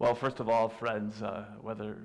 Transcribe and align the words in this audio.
Well, 0.00 0.16
first 0.16 0.40
of 0.40 0.48
all, 0.48 0.68
friends, 0.68 1.22
uh, 1.22 1.44
whether 1.60 1.98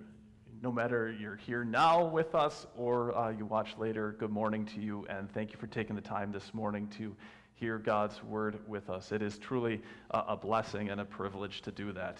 no 0.62 0.72
matter 0.72 1.12
you're 1.12 1.36
here 1.36 1.64
now 1.64 2.06
with 2.06 2.36
us 2.36 2.68
or 2.78 3.18
uh, 3.18 3.32
you 3.32 3.48
watch 3.48 3.76
later, 3.80 4.16
good 4.20 4.30
morning 4.30 4.64
to 4.68 4.80
you, 4.80 5.08
and 5.10 5.28
thank 5.34 5.52
you 5.52 5.58
for 5.58 5.66
taking 5.66 5.96
the 5.96 6.02
time 6.02 6.32
this 6.32 6.54
morning 6.54 6.88
to 7.00 7.16
hear 7.56 7.80
God's 7.80 8.24
word 8.24 8.60
with 8.68 8.92
us. 8.92 9.12
It 9.12 9.24
is 9.24 9.40
truly 9.40 9.82
a, 10.12 10.20
a 10.30 10.38
blessing 10.38 10.90
and 10.90 11.02
a 11.02 11.06
privilege 11.06 11.64
to 11.64 11.72
do 11.72 11.92
that. 11.94 12.20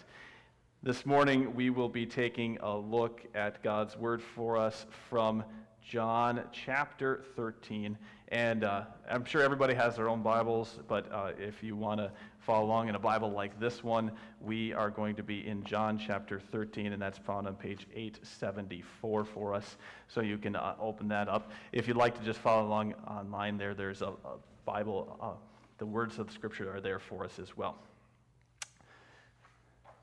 This 0.82 1.06
morning, 1.06 1.54
we 1.54 1.70
will 1.70 1.88
be 1.88 2.08
taking 2.08 2.58
a 2.62 2.76
look 2.76 3.22
at 3.36 3.62
God's 3.62 3.96
word 3.96 4.24
for 4.24 4.58
us 4.58 4.88
from 5.08 5.44
John 5.88 6.42
chapter 6.52 7.24
13. 7.36 7.96
And 8.32 8.64
uh, 8.64 8.84
I'm 9.10 9.26
sure 9.26 9.42
everybody 9.42 9.74
has 9.74 9.96
their 9.96 10.08
own 10.08 10.22
Bibles, 10.22 10.78
but 10.88 11.12
uh, 11.12 11.32
if 11.40 11.64
you 11.64 11.76
want 11.76 12.00
to 12.00 12.12
follow 12.38 12.64
along 12.64 12.88
in 12.88 12.94
a 12.94 13.00
Bible 13.00 13.32
like 13.32 13.60
this 13.60 13.84
one, 13.84 14.12
we 14.40 14.72
are 14.72 14.92
going 14.92 15.16
to 15.16 15.24
be 15.24 15.48
in 15.48 15.64
John 15.64 15.98
chapter 15.98 16.40
13, 16.40 16.94
and 16.94 17.02
that's 17.02 17.18
found 17.18 17.48
on 17.48 17.56
page 17.56 17.88
874 17.92 19.26
for 19.26 19.56
us. 19.56 19.78
So 20.08 20.22
you 20.22 20.38
can 20.38 20.56
uh, 20.56 20.76
open 20.80 21.08
that 21.08 21.28
up. 21.28 21.52
If 21.72 21.88
you'd 21.88 21.98
like 21.98 22.16
to 22.20 22.24
just 22.24 22.40
follow 22.40 22.68
along 22.68 22.94
online, 23.08 23.58
there, 23.58 23.74
there's 23.74 24.04
a, 24.04 24.10
a 24.10 24.38
Bible, 24.64 25.18
uh, 25.20 25.32
the 25.80 25.88
words 25.88 26.20
of 26.20 26.28
the 26.28 26.34
scripture 26.34 26.72
are 26.72 26.82
there 26.82 27.00
for 27.00 27.24
us 27.24 27.40
as 27.40 27.58
well. 27.58 27.80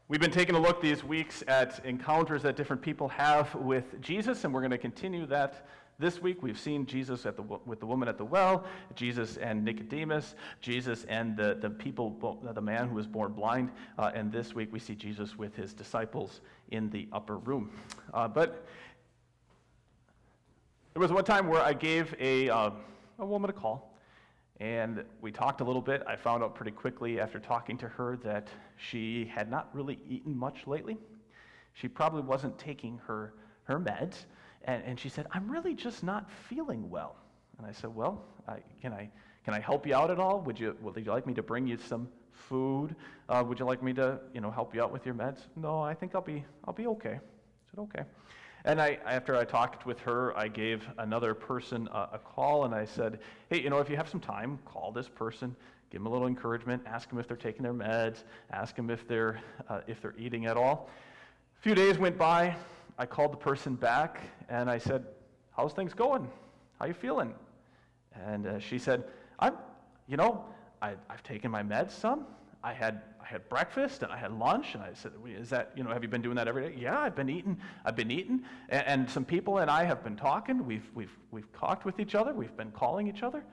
We've 0.08 0.20
been 0.20 0.32
taking 0.32 0.56
a 0.56 0.60
look 0.60 0.82
these 0.82 1.04
weeks 1.04 1.44
at 1.46 1.84
encounters 1.84 2.42
that 2.42 2.56
different 2.56 2.82
people 2.82 3.06
have 3.08 3.54
with 3.54 4.00
Jesus, 4.00 4.44
and 4.44 4.52
we're 4.52 4.60
going 4.60 4.70
to 4.72 4.78
continue 4.78 5.26
that 5.26 5.66
this 5.98 6.20
week. 6.20 6.42
We've 6.42 6.58
seen 6.58 6.86
Jesus 6.86 7.22
the, 7.22 7.32
with 7.64 7.80
the 7.80 7.86
woman 7.86 8.08
at 8.08 8.18
the 8.18 8.24
well, 8.24 8.64
Jesus 8.94 9.36
and 9.36 9.64
Nicodemus, 9.64 10.34
Jesus 10.60 11.04
and 11.08 11.36
the, 11.36 11.56
the 11.60 11.70
people, 11.70 12.42
the 12.54 12.60
man 12.60 12.88
who 12.88 12.96
was 12.96 13.06
born 13.06 13.32
blind, 13.32 13.70
uh, 13.98 14.10
and 14.14 14.30
this 14.30 14.54
week 14.54 14.72
we 14.72 14.78
see 14.78 14.94
Jesus 14.94 15.36
with 15.36 15.54
his 15.54 15.72
disciples 15.72 16.40
in 16.70 16.90
the 16.90 17.08
upper 17.12 17.38
room. 17.38 17.70
Uh, 18.12 18.28
but 18.28 18.66
there 20.92 21.00
was 21.00 21.12
one 21.12 21.24
time 21.24 21.46
where 21.46 21.62
I 21.62 21.72
gave 21.72 22.14
a, 22.18 22.48
uh, 22.48 22.70
a 23.18 23.26
woman 23.26 23.50
a 23.50 23.52
call. 23.52 23.92
And 24.58 25.04
we 25.20 25.30
talked 25.30 25.60
a 25.60 25.64
little 25.64 25.82
bit. 25.82 26.02
I 26.06 26.16
found 26.16 26.42
out 26.42 26.54
pretty 26.54 26.70
quickly 26.70 27.20
after 27.20 27.38
talking 27.38 27.76
to 27.76 27.88
her 27.88 28.16
that 28.24 28.48
she 28.78 29.30
had 29.34 29.50
not 29.50 29.68
really 29.74 29.98
eaten 30.08 30.34
much 30.34 30.66
lately. 30.66 30.96
She 31.74 31.88
probably 31.88 32.22
wasn't 32.22 32.58
taking 32.58 32.98
her, 33.06 33.34
her 33.64 33.78
meds. 33.78 34.24
And, 34.66 34.82
and 34.84 35.00
she 35.00 35.08
said, 35.08 35.26
I'm 35.32 35.50
really 35.50 35.74
just 35.74 36.02
not 36.02 36.30
feeling 36.48 36.90
well. 36.90 37.16
And 37.58 37.66
I 37.66 37.72
said, 37.72 37.94
Well, 37.94 38.24
I, 38.46 38.58
can, 38.82 38.92
I, 38.92 39.08
can 39.44 39.54
I 39.54 39.60
help 39.60 39.86
you 39.86 39.94
out 39.94 40.10
at 40.10 40.18
all? 40.18 40.40
Would 40.40 40.58
you, 40.58 40.76
would 40.82 40.96
you 40.96 41.10
like 41.10 41.26
me 41.26 41.34
to 41.34 41.42
bring 41.42 41.66
you 41.66 41.78
some 41.78 42.08
food? 42.32 42.94
Uh, 43.28 43.42
would 43.46 43.58
you 43.58 43.64
like 43.64 43.82
me 43.82 43.92
to 43.94 44.18
you 44.34 44.40
know, 44.40 44.50
help 44.50 44.74
you 44.74 44.82
out 44.82 44.92
with 44.92 45.06
your 45.06 45.14
meds? 45.14 45.38
No, 45.56 45.80
I 45.80 45.94
think 45.94 46.14
I'll 46.14 46.20
be, 46.20 46.44
I'll 46.64 46.74
be 46.74 46.86
okay. 46.88 47.14
I 47.14 47.70
said, 47.70 47.78
Okay. 47.80 48.02
And 48.64 48.80
I, 48.80 48.98
after 49.06 49.36
I 49.36 49.44
talked 49.44 49.86
with 49.86 50.00
her, 50.00 50.36
I 50.36 50.48
gave 50.48 50.88
another 50.98 51.34
person 51.34 51.88
a, 51.92 52.08
a, 52.14 52.18
call 52.18 52.64
and 52.64 52.74
I 52.74 52.84
said, 52.84 53.20
hey, 53.48 53.62
you 53.62 53.70
know, 53.70 53.78
if 53.78 53.88
you 53.88 53.96
have 53.96 54.08
some 54.08 54.18
time, 54.18 54.58
call 54.64 54.90
this 54.90 55.06
person, 55.08 55.54
give 55.88 56.00
them 56.00 56.08
a 56.08 56.10
little 56.10 56.26
encouragement, 56.26 56.82
ask 56.84 57.08
them 57.08 57.20
if 57.20 57.28
they're 57.28 57.36
taking 57.36 57.62
their 57.62 57.72
meds, 57.72 58.24
ask 58.50 58.74
them 58.74 58.90
if 58.90 59.06
they're, 59.06 59.40
uh, 59.68 59.82
if 59.86 60.02
they're 60.02 60.16
eating 60.18 60.46
at 60.46 60.56
all. 60.56 60.90
A 61.60 61.62
few 61.62 61.76
days 61.76 61.96
went 61.96 62.18
by. 62.18 62.56
I 62.98 63.06
called 63.06 63.32
the 63.32 63.36
person 63.36 63.74
back 63.74 64.20
and 64.48 64.70
I 64.70 64.78
said, 64.78 65.04
how's 65.56 65.72
things 65.72 65.94
going? 65.94 66.28
How 66.78 66.86
you 66.86 66.94
feeling? 66.94 67.34
And 68.14 68.46
uh, 68.46 68.58
she 68.58 68.78
said, 68.78 69.04
I'm, 69.38 69.54
you 70.08 70.16
know, 70.16 70.44
I, 70.80 70.94
I've 71.10 71.22
taken 71.22 71.50
my 71.50 71.62
meds 71.62 71.90
some. 71.92 72.26
I 72.62 72.72
had 72.72 73.02
I 73.22 73.26
had 73.26 73.48
breakfast 73.48 74.02
and 74.02 74.10
I 74.10 74.16
had 74.16 74.32
lunch, 74.32 74.74
and 74.74 74.82
I 74.82 74.90
said, 74.92 75.12
"Is 75.26 75.50
that 75.50 75.72
you 75.76 75.84
know? 75.84 75.90
Have 75.90 76.02
you 76.02 76.08
been 76.08 76.22
doing 76.22 76.34
that 76.36 76.48
every 76.48 76.68
day?" 76.68 76.74
Yeah, 76.76 76.98
I've 76.98 77.14
been 77.14 77.28
eating. 77.28 77.58
I've 77.84 77.94
been 77.94 78.10
eating, 78.10 78.42
and, 78.68 78.86
and 78.86 79.10
some 79.10 79.24
people 79.24 79.58
and 79.58 79.70
I 79.70 79.84
have 79.84 80.02
been 80.02 80.16
talking. 80.16 80.66
We've 80.66 80.88
we've 80.94 81.16
we've 81.30 81.50
talked 81.52 81.84
with 81.84 82.00
each 82.00 82.14
other. 82.16 82.32
We've 82.32 82.56
been 82.56 82.72
calling 82.72 83.06
each 83.06 83.22
other, 83.22 83.44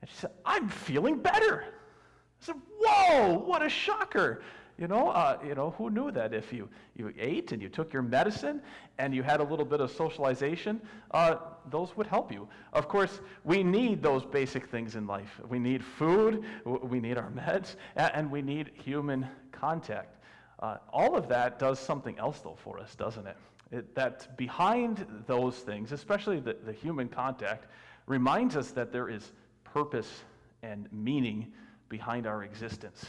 and 0.00 0.10
she 0.10 0.16
said, 0.16 0.30
"I'm 0.44 0.68
feeling 0.68 1.18
better." 1.18 1.64
I 1.64 2.44
said, 2.44 2.56
"Whoa! 2.78 3.38
What 3.38 3.62
a 3.62 3.68
shocker!" 3.70 4.42
You 4.78 4.86
know, 4.86 5.08
uh, 5.08 5.38
you 5.44 5.56
know, 5.56 5.74
who 5.76 5.90
knew 5.90 6.12
that 6.12 6.32
if 6.32 6.52
you, 6.52 6.68
you 6.94 7.12
ate 7.18 7.50
and 7.50 7.60
you 7.60 7.68
took 7.68 7.92
your 7.92 8.02
medicine 8.02 8.62
and 8.98 9.12
you 9.12 9.24
had 9.24 9.40
a 9.40 9.42
little 9.42 9.64
bit 9.64 9.80
of 9.80 9.90
socialization, 9.90 10.80
uh, 11.10 11.36
those 11.68 11.96
would 11.96 12.06
help 12.06 12.30
you. 12.30 12.48
Of 12.72 12.86
course, 12.86 13.20
we 13.42 13.64
need 13.64 14.04
those 14.04 14.24
basic 14.24 14.68
things 14.68 14.94
in 14.94 15.04
life. 15.08 15.40
We 15.48 15.58
need 15.58 15.84
food, 15.84 16.44
we 16.64 17.00
need 17.00 17.18
our 17.18 17.30
meds, 17.30 17.74
and 17.96 18.30
we 18.30 18.40
need 18.40 18.70
human 18.72 19.26
contact. 19.50 20.14
Uh, 20.60 20.76
all 20.92 21.16
of 21.16 21.28
that 21.28 21.58
does 21.58 21.80
something 21.80 22.16
else, 22.16 22.38
though, 22.40 22.56
for 22.62 22.78
us, 22.78 22.94
doesn't 22.94 23.26
it? 23.26 23.36
it 23.72 23.94
that 23.96 24.36
behind 24.36 25.04
those 25.26 25.56
things, 25.56 25.90
especially 25.90 26.38
the, 26.38 26.56
the 26.64 26.72
human 26.72 27.08
contact, 27.08 27.66
reminds 28.06 28.56
us 28.56 28.70
that 28.70 28.92
there 28.92 29.08
is 29.08 29.32
purpose 29.64 30.22
and 30.62 30.88
meaning 30.92 31.52
behind 31.88 32.28
our 32.28 32.44
existence 32.44 33.06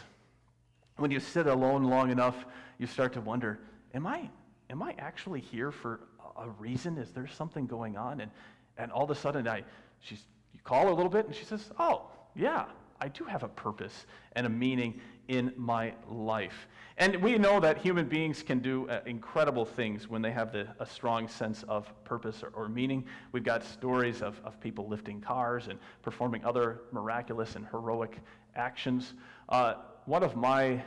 when 0.99 1.11
you 1.11 1.19
sit 1.19 1.47
alone 1.47 1.83
long 1.83 2.11
enough, 2.11 2.45
you 2.77 2.87
start 2.87 3.13
to 3.13 3.21
wonder, 3.21 3.59
am 3.93 4.07
I, 4.07 4.29
am 4.69 4.81
I 4.81 4.95
actually 4.97 5.41
here 5.41 5.71
for 5.71 6.01
a 6.37 6.49
reason? 6.51 6.97
Is 6.97 7.11
there 7.11 7.27
something 7.27 7.65
going 7.65 7.97
on? 7.97 8.21
And, 8.21 8.31
and 8.77 8.91
all 8.91 9.03
of 9.03 9.11
a 9.11 9.15
sudden, 9.15 9.47
I, 9.47 9.63
she's, 9.99 10.23
you 10.53 10.59
call 10.63 10.85
her 10.85 10.91
a 10.91 10.95
little 10.95 11.11
bit, 11.11 11.25
and 11.25 11.35
she 11.35 11.45
says, 11.45 11.71
oh, 11.79 12.03
yeah, 12.35 12.65
I 13.01 13.07
do 13.07 13.23
have 13.25 13.43
a 13.43 13.47
purpose 13.47 14.05
and 14.33 14.45
a 14.45 14.49
meaning 14.49 14.99
in 15.27 15.53
my 15.55 15.93
life. 16.09 16.67
And 16.97 17.15
we 17.17 17.37
know 17.37 17.59
that 17.59 17.77
human 17.77 18.07
beings 18.07 18.43
can 18.43 18.59
do 18.59 18.89
uh, 18.89 19.01
incredible 19.05 19.63
things 19.63 20.09
when 20.09 20.21
they 20.21 20.31
have 20.31 20.51
the, 20.51 20.67
a 20.79 20.85
strong 20.85 21.27
sense 21.27 21.63
of 21.63 21.91
purpose 22.03 22.43
or, 22.43 22.49
or, 22.49 22.67
meaning. 22.67 23.05
We've 23.31 23.43
got 23.43 23.63
stories 23.63 24.21
of, 24.21 24.41
of 24.43 24.59
people 24.59 24.87
lifting 24.87 25.21
cars 25.21 25.67
and 25.67 25.79
performing 26.01 26.43
other 26.43 26.81
miraculous 26.91 27.55
and 27.55 27.65
heroic 27.67 28.17
actions. 28.55 29.13
Uh, 29.47 29.75
one 30.09 30.23
of 30.23 30.35
my 30.35 30.83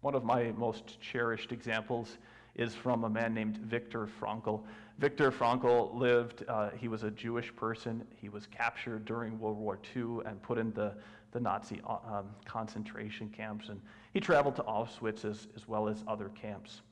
one 0.00 0.16
of 0.16 0.24
my 0.24 0.50
most 0.56 1.00
cherished 1.00 1.52
examples 1.52 2.18
is 2.56 2.74
from 2.74 3.04
a 3.04 3.08
man 3.08 3.32
named 3.32 3.56
Viktor 3.58 4.08
Frankl. 4.20 4.62
Viktor 4.98 5.30
Frankl 5.30 5.94
lived, 5.94 6.44
uh, 6.48 6.70
he 6.70 6.88
was 6.88 7.04
a 7.04 7.10
Jewish 7.12 7.54
person. 7.54 8.04
He 8.20 8.28
was 8.28 8.48
captured 8.48 9.04
during 9.04 9.38
World 9.38 9.58
War 9.58 9.78
II 9.94 10.26
and 10.26 10.42
put 10.42 10.58
in 10.58 10.72
the, 10.72 10.92
the 11.30 11.38
Nazi 11.38 11.80
uh, 11.86 11.98
um, 12.04 12.26
concentration 12.44 13.28
camps. 13.28 13.68
And 13.68 13.80
he 14.12 14.18
traveled 14.18 14.56
to 14.56 14.62
Auschwitz 14.64 15.24
as, 15.24 15.46
as 15.54 15.68
well 15.68 15.86
as 15.86 16.02
other 16.08 16.28
camps. 16.30 16.82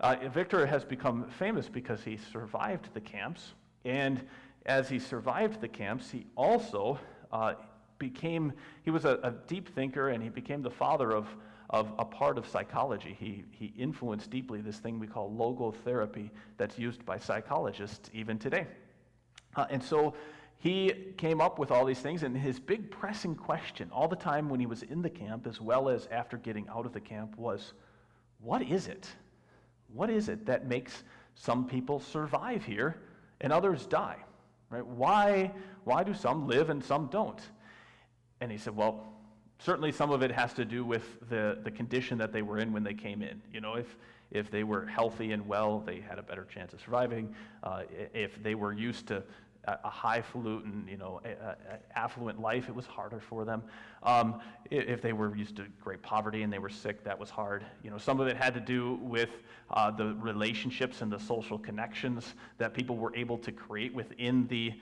Uh, 0.00 0.16
Viktor 0.34 0.66
has 0.66 0.84
become 0.84 1.30
famous 1.38 1.68
because 1.68 2.02
he 2.02 2.16
survived 2.16 2.88
the 2.94 3.00
camps. 3.00 3.52
And 3.84 4.26
as 4.66 4.88
he 4.88 4.98
survived 4.98 5.60
the 5.60 5.68
camps, 5.68 6.10
he 6.10 6.26
also 6.34 6.98
uh, 7.30 7.54
became, 7.98 8.52
he 8.84 8.90
was 8.90 9.04
a, 9.04 9.18
a, 9.22 9.32
deep 9.46 9.74
thinker 9.74 10.10
and 10.10 10.22
he 10.22 10.28
became 10.28 10.62
the 10.62 10.70
father 10.70 11.12
of, 11.12 11.26
of 11.70 11.92
a 11.98 12.04
part 12.04 12.38
of 12.38 12.46
psychology. 12.46 13.16
He, 13.18 13.44
he 13.50 13.72
influenced 13.78 14.30
deeply 14.30 14.60
this 14.60 14.78
thing 14.78 14.98
we 14.98 15.06
call 15.06 15.30
logotherapy 15.30 16.30
that's 16.56 16.78
used 16.78 17.04
by 17.04 17.18
psychologists 17.18 18.10
even 18.12 18.38
today. 18.38 18.66
Uh, 19.56 19.66
and 19.70 19.82
so 19.82 20.14
he 20.58 20.92
came 21.16 21.40
up 21.40 21.58
with 21.58 21.70
all 21.70 21.84
these 21.84 22.00
things, 22.00 22.22
and 22.22 22.36
his 22.36 22.58
big 22.58 22.90
pressing 22.90 23.34
question 23.34 23.90
all 23.92 24.08
the 24.08 24.16
time 24.16 24.48
when 24.48 24.58
he 24.58 24.66
was 24.66 24.82
in 24.82 25.02
the 25.02 25.10
camp, 25.10 25.46
as 25.46 25.60
well 25.60 25.88
as 25.88 26.08
after 26.10 26.36
getting 26.36 26.66
out 26.68 26.86
of 26.86 26.92
the 26.92 27.00
camp, 27.00 27.36
was 27.36 27.72
what 28.40 28.62
is 28.62 28.88
it? 28.88 29.08
What 29.92 30.10
is 30.10 30.28
it 30.28 30.46
that 30.46 30.66
makes 30.66 31.04
some 31.34 31.66
people 31.66 32.00
survive 32.00 32.64
here 32.64 33.00
and 33.40 33.52
others 33.52 33.86
die? 33.86 34.16
Right? 34.70 34.86
Why, 34.86 35.52
why 35.84 36.02
do 36.02 36.14
some 36.14 36.48
live 36.48 36.70
and 36.70 36.82
some 36.82 37.06
don't? 37.06 37.40
And 38.40 38.50
he 38.50 38.58
said, 38.58 38.76
Well, 38.76 39.04
certainly 39.58 39.92
some 39.92 40.10
of 40.10 40.22
it 40.22 40.30
has 40.30 40.52
to 40.54 40.64
do 40.64 40.84
with 40.84 41.28
the, 41.28 41.58
the 41.62 41.70
condition 41.70 42.18
that 42.18 42.32
they 42.32 42.42
were 42.42 42.58
in 42.58 42.72
when 42.72 42.84
they 42.84 42.94
came 42.94 43.22
in. 43.22 43.40
You 43.52 43.60
know, 43.60 43.74
if, 43.74 43.96
if 44.30 44.50
they 44.50 44.64
were 44.64 44.86
healthy 44.86 45.32
and 45.32 45.46
well, 45.46 45.80
they 45.80 46.00
had 46.00 46.18
a 46.18 46.22
better 46.22 46.44
chance 46.44 46.72
of 46.72 46.80
surviving. 46.80 47.34
Uh, 47.62 47.82
if 48.12 48.42
they 48.42 48.54
were 48.54 48.72
used 48.72 49.06
to 49.08 49.22
a 49.66 49.90
highfalutin, 49.90 50.86
you 50.88 50.96
know, 50.96 51.20
a, 51.24 51.28
a 51.28 51.56
affluent 51.96 52.40
life, 52.40 52.68
it 52.68 52.74
was 52.74 52.86
harder 52.86 53.18
for 53.18 53.44
them. 53.44 53.62
Um, 54.02 54.40
if 54.70 55.02
they 55.02 55.12
were 55.12 55.34
used 55.34 55.56
to 55.56 55.64
great 55.82 56.02
poverty 56.02 56.42
and 56.42 56.52
they 56.52 56.60
were 56.60 56.68
sick, 56.68 57.02
that 57.04 57.18
was 57.18 57.30
hard. 57.30 57.64
You 57.82 57.90
know, 57.90 57.98
some 57.98 58.20
of 58.20 58.28
it 58.28 58.36
had 58.36 58.54
to 58.54 58.60
do 58.60 58.94
with 59.02 59.30
uh, 59.70 59.90
the 59.90 60.14
relationships 60.14 61.02
and 61.02 61.10
the 61.10 61.18
social 61.18 61.58
connections 61.58 62.34
that 62.58 62.74
people 62.74 62.96
were 62.96 63.14
able 63.16 63.38
to 63.38 63.50
create 63.50 63.92
within 63.92 64.46
the, 64.46 64.72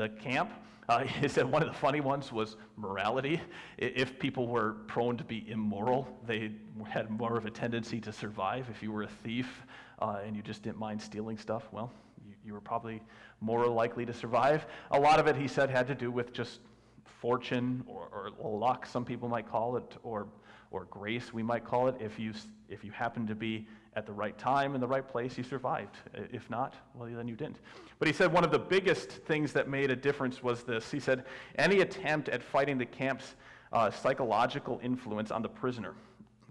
the 0.00 0.08
camp. 0.08 0.50
Uh, 0.88 1.00
he 1.20 1.28
said 1.28 1.44
one 1.44 1.62
of 1.62 1.68
the 1.68 1.74
funny 1.74 2.00
ones 2.00 2.32
was 2.32 2.56
morality. 2.76 3.40
If 3.76 4.18
people 4.18 4.46
were 4.48 4.76
prone 4.86 5.16
to 5.18 5.24
be 5.24 5.44
immoral, 5.48 6.08
they 6.26 6.52
had 6.88 7.10
more 7.10 7.36
of 7.36 7.44
a 7.44 7.50
tendency 7.50 8.00
to 8.00 8.12
survive. 8.12 8.66
If 8.70 8.82
you 8.82 8.90
were 8.90 9.02
a 9.02 9.10
thief 9.22 9.62
uh, 10.00 10.20
and 10.24 10.34
you 10.34 10.42
just 10.42 10.62
didn't 10.62 10.78
mind 10.78 11.02
stealing 11.02 11.36
stuff, 11.36 11.64
well, 11.70 11.92
you, 12.26 12.34
you 12.46 12.52
were 12.54 12.62
probably 12.62 13.02
more 13.40 13.66
likely 13.66 14.06
to 14.06 14.14
survive. 14.14 14.64
A 14.90 14.98
lot 14.98 15.20
of 15.20 15.26
it, 15.26 15.36
he 15.36 15.46
said, 15.46 15.68
had 15.68 15.86
to 15.88 15.94
do 15.94 16.10
with 16.10 16.32
just 16.32 16.60
fortune 17.04 17.84
or, 17.86 18.32
or 18.38 18.58
luck, 18.58 18.86
some 18.86 19.04
people 19.04 19.28
might 19.28 19.46
call 19.46 19.76
it, 19.76 19.96
or, 20.02 20.26
or 20.70 20.86
grace, 20.86 21.34
we 21.34 21.42
might 21.42 21.64
call 21.64 21.88
it. 21.88 21.96
If 22.00 22.18
you, 22.18 22.32
if 22.70 22.82
you 22.82 22.90
happen 22.90 23.26
to 23.26 23.34
be 23.34 23.66
at 23.94 24.06
the 24.06 24.12
right 24.12 24.36
time 24.38 24.74
in 24.74 24.80
the 24.80 24.86
right 24.86 25.06
place, 25.06 25.36
you 25.36 25.44
survived. 25.44 25.96
If 26.32 26.48
not, 26.48 26.74
well, 26.94 27.08
then 27.12 27.26
you 27.26 27.34
didn't. 27.34 27.56
But 27.98 28.06
he 28.08 28.14
said 28.14 28.32
one 28.32 28.44
of 28.44 28.50
the 28.50 28.58
biggest 28.58 29.10
things 29.10 29.52
that 29.52 29.68
made 29.68 29.90
a 29.90 29.96
difference 29.96 30.42
was 30.42 30.62
this. 30.62 30.90
He 30.90 31.00
said, 31.00 31.24
any 31.56 31.80
attempt 31.80 32.28
at 32.28 32.42
fighting 32.42 32.78
the 32.78 32.86
camp's 32.86 33.34
uh, 33.72 33.90
psychological 33.90 34.80
influence 34.82 35.30
on 35.30 35.42
the 35.42 35.48
prisoner 35.48 35.94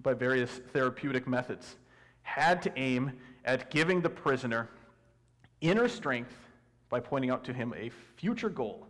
by 0.04 0.14
various 0.14 0.50
therapeutic 0.74 1.28
methods 1.28 1.78
had 2.24 2.62
to 2.62 2.78
aim 2.78 3.12
at 3.46 3.70
giving 3.70 4.02
the 4.02 4.10
prisoner 4.10 4.70
inner 5.62 5.88
strength 5.88 6.36
by 6.90 7.00
pointing 7.00 7.30
out 7.30 7.44
to 7.46 7.54
him 7.54 7.74
a 7.78 7.90
future 8.18 8.50
goal 8.50 8.86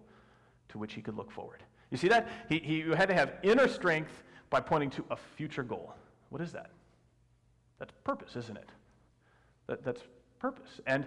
to 0.69 0.77
which 0.77 0.93
he 0.93 1.01
could 1.01 1.15
look 1.15 1.31
forward. 1.31 1.63
You 1.91 1.97
see 1.97 2.07
that? 2.09 2.27
He, 2.47 2.59
he 2.59 2.81
had 2.81 3.07
to 3.09 3.15
have 3.15 3.33
inner 3.43 3.67
strength 3.67 4.23
by 4.49 4.59
pointing 4.59 4.89
to 4.91 5.05
a 5.09 5.15
future 5.15 5.63
goal. 5.63 5.93
What 6.29 6.41
is 6.41 6.51
that? 6.51 6.71
That's 7.79 7.93
purpose, 8.03 8.35
isn't 8.35 8.57
it? 8.57 8.69
That, 9.67 9.83
that's 9.83 10.01
purpose. 10.39 10.81
And 10.85 11.05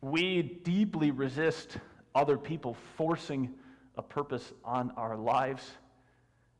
we 0.00 0.42
deeply 0.42 1.10
resist 1.10 1.78
other 2.14 2.36
people 2.36 2.76
forcing 2.96 3.50
a 3.96 4.02
purpose 4.02 4.52
on 4.64 4.92
our 4.96 5.16
lives. 5.16 5.72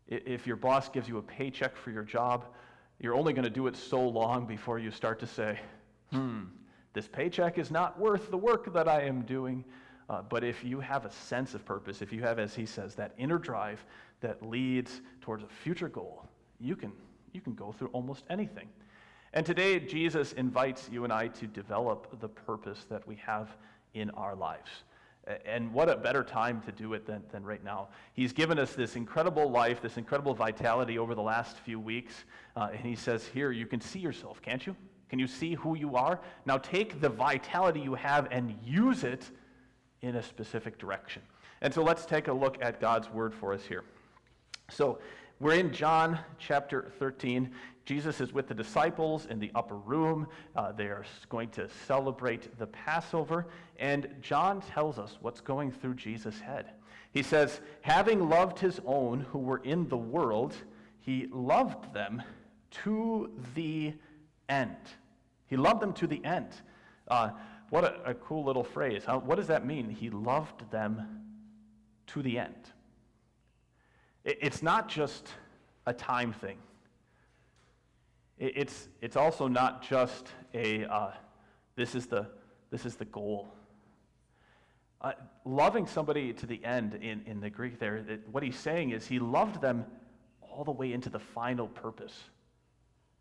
If 0.09 0.47
your 0.47 0.57
boss 0.57 0.89
gives 0.89 1.09
you 1.09 1.19
a 1.19 1.23
paycheck 1.23 1.77
for 1.77 1.91
your 1.91 2.03
job, 2.03 2.47
you're 3.01 3.15
only 3.15 3.33
going 3.33 3.45
to 3.45 3.51
do 3.51 3.67
it 3.67 3.77
so 3.77 4.01
long 4.01 4.47
before 4.47 4.79
you 4.79 4.91
start 4.91 5.19
to 5.21 5.27
say, 5.27 5.59
hmm, 6.11 6.43
this 6.93 7.09
paycheck 7.09 7.59
is 7.59 7.71
not 7.71 7.99
worth 7.99 8.31
the 8.31 8.37
work 8.37 8.73
that 8.73 8.89
I 8.89 9.03
am 9.03 9.23
doing. 9.23 9.65
Uh, 10.09 10.23
but 10.23 10.45
if 10.45 10.63
you 10.63 10.81
have 10.81 11.07
a 11.07 11.11
sense 11.11 11.55
of 11.55 11.65
purpose, 11.65 12.03
if 12.03 12.13
you 12.13 12.23
have, 12.23 12.39
as 12.39 12.55
he 12.55 12.67
says, 12.67 12.95
that 12.95 13.15
inner 13.19 13.39
drive 13.39 13.85
that 14.21 14.43
leads 14.47 15.01
towards 15.21 15.43
a 15.43 15.49
future 15.49 15.89
goal, 15.89 16.27
you 16.61 16.77
can, 16.77 16.93
you 17.33 17.41
can 17.41 17.55
go 17.55 17.73
through 17.73 17.89
almost 17.89 18.25
anything. 18.31 18.69
And 19.35 19.45
today, 19.45 19.81
Jesus 19.81 20.33
invites 20.35 20.89
you 20.93 21.03
and 21.03 21.13
I 21.13 21.27
to 21.27 21.49
develop 21.49 22.21
the 22.21 22.29
purpose 22.29 22.87
that 22.89 23.07
we 23.07 23.17
have 23.17 23.57
in 23.93 24.11
our 24.11 24.37
lives. 24.37 24.71
And 25.45 25.73
what 25.73 25.89
a 25.89 25.97
better 25.97 26.23
time 26.23 26.63
to 26.67 26.73
do 26.73 26.95
it 26.95 27.05
than, 27.05 27.21
than 27.33 27.43
right 27.43 27.63
now. 27.65 27.89
He's 28.13 28.33
given 28.33 28.61
us 28.61 28.75
this 28.75 28.95
incredible 28.95 29.51
life, 29.51 29.83
this 29.83 29.97
incredible 29.97 30.35
vitality 30.35 30.99
over 30.99 31.17
the 31.17 31.23
last 31.23 31.59
few 31.59 31.81
weeks. 31.81 32.25
Uh, 32.55 32.69
and 32.73 32.83
he 32.83 32.95
says, 32.95 33.27
Here, 33.27 33.51
you 33.51 33.67
can 33.67 33.81
see 33.81 33.99
yourself, 33.99 34.41
can't 34.41 34.65
you? 34.65 34.77
Can 35.09 35.19
you 35.19 35.27
see 35.27 35.55
who 35.55 35.77
you 35.77 35.97
are? 35.97 36.21
Now 36.47 36.59
take 36.59 37.01
the 37.01 37.09
vitality 37.09 37.81
you 37.81 37.95
have 37.95 38.29
and 38.31 38.55
use 38.65 39.03
it 39.03 39.29
in 40.03 40.15
a 40.15 40.23
specific 40.23 40.79
direction. 40.79 41.23
And 41.61 41.75
so 41.75 41.83
let's 41.83 42.07
take 42.07 42.29
a 42.29 42.33
look 42.33 42.59
at 42.61 42.81
God's 42.81 43.11
word 43.11 43.35
for 43.35 43.53
us 43.53 43.65
here. 43.65 43.83
So 44.71 45.01
we're 45.41 45.55
in 45.55 45.73
John 45.73 46.19
chapter 46.39 46.93
13. 46.99 47.51
Jesus 47.85 48.21
is 48.21 48.33
with 48.33 48.49
the 48.49 48.55
disciples 48.55 49.27
in 49.27 49.39
the 49.39 49.51
upper 49.55 49.77
room. 49.77 50.27
Uh, 50.57 50.73
they 50.73 50.87
are 50.87 51.05
going 51.29 51.51
to 51.51 51.69
celebrate 51.87 52.59
the 52.59 52.67
Passover. 52.67 53.47
And 53.79 54.09
John 54.23 54.63
tells 54.63 54.99
us 54.99 55.19
what's 55.21 55.41
going 55.41 55.71
through 55.71 55.95
Jesus' 55.95 56.41
head. 56.41 56.71
He 57.13 57.23
says, 57.23 57.61
Having 57.83 58.29
loved 58.29 58.59
his 58.59 58.81
own 58.87 59.21
who 59.31 59.39
were 59.39 59.59
in 59.59 59.89
the 59.89 59.99
world, 59.99 60.55
he 60.99 61.29
loved 61.31 61.93
them 61.93 62.23
to 62.85 63.31
the 63.55 63.93
end. 64.49 64.77
He 65.47 65.57
loved 65.57 65.81
them 65.81 65.93
to 65.95 66.07
the 66.07 66.25
end. 66.25 66.49
Uh, 67.07 67.31
what 67.69 67.85
a, 67.85 68.11
a, 68.11 68.15
cool 68.15 68.45
little 68.45 68.65
phrase. 68.65 69.05
How, 69.05 69.19
what 69.19 69.37
does 69.37 69.47
that 69.49 69.67
mean? 69.67 69.91
He 69.91 70.09
loved 70.09 70.71
them 70.71 71.23
to 72.09 72.23
the 72.23 72.39
end. 72.39 72.71
It, 74.25 74.39
it's 74.41 74.63
not 74.63 74.89
just 74.89 75.29
a 75.87 75.93
time 75.93 76.33
thing. 76.33 76.57
It's, 78.39 78.89
it's 79.01 79.17
also 79.17 79.47
not 79.47 79.83
just 79.83 80.29
a, 80.53 80.85
uh, 80.85 81.13
this, 81.77 81.95
is 81.95 82.07
the, 82.07 82.27
this 82.71 82.85
is 82.85 82.97
the 82.97 83.05
goal. 83.07 83.49
Uh, 85.01 85.13
loving 85.45 85.87
somebody 85.87 86.33
to 86.33 86.47
the 86.47 86.65
end 86.65 86.95
in, 86.95 87.23
in 87.27 87.41
the 87.41 87.51
Greek 87.51 87.79
there, 87.79 87.97
it, 87.97 88.23
what 88.31 88.43
he's 88.43 88.59
saying 88.59 88.91
is 88.91 89.07
he 89.07 89.19
loved 89.19 89.61
them 89.61 89.85
all 90.41 90.65
the 90.65 90.73
way 90.73 90.93
into 90.93 91.11
the 91.11 91.19
final 91.19 91.69
purpose. 91.69 92.25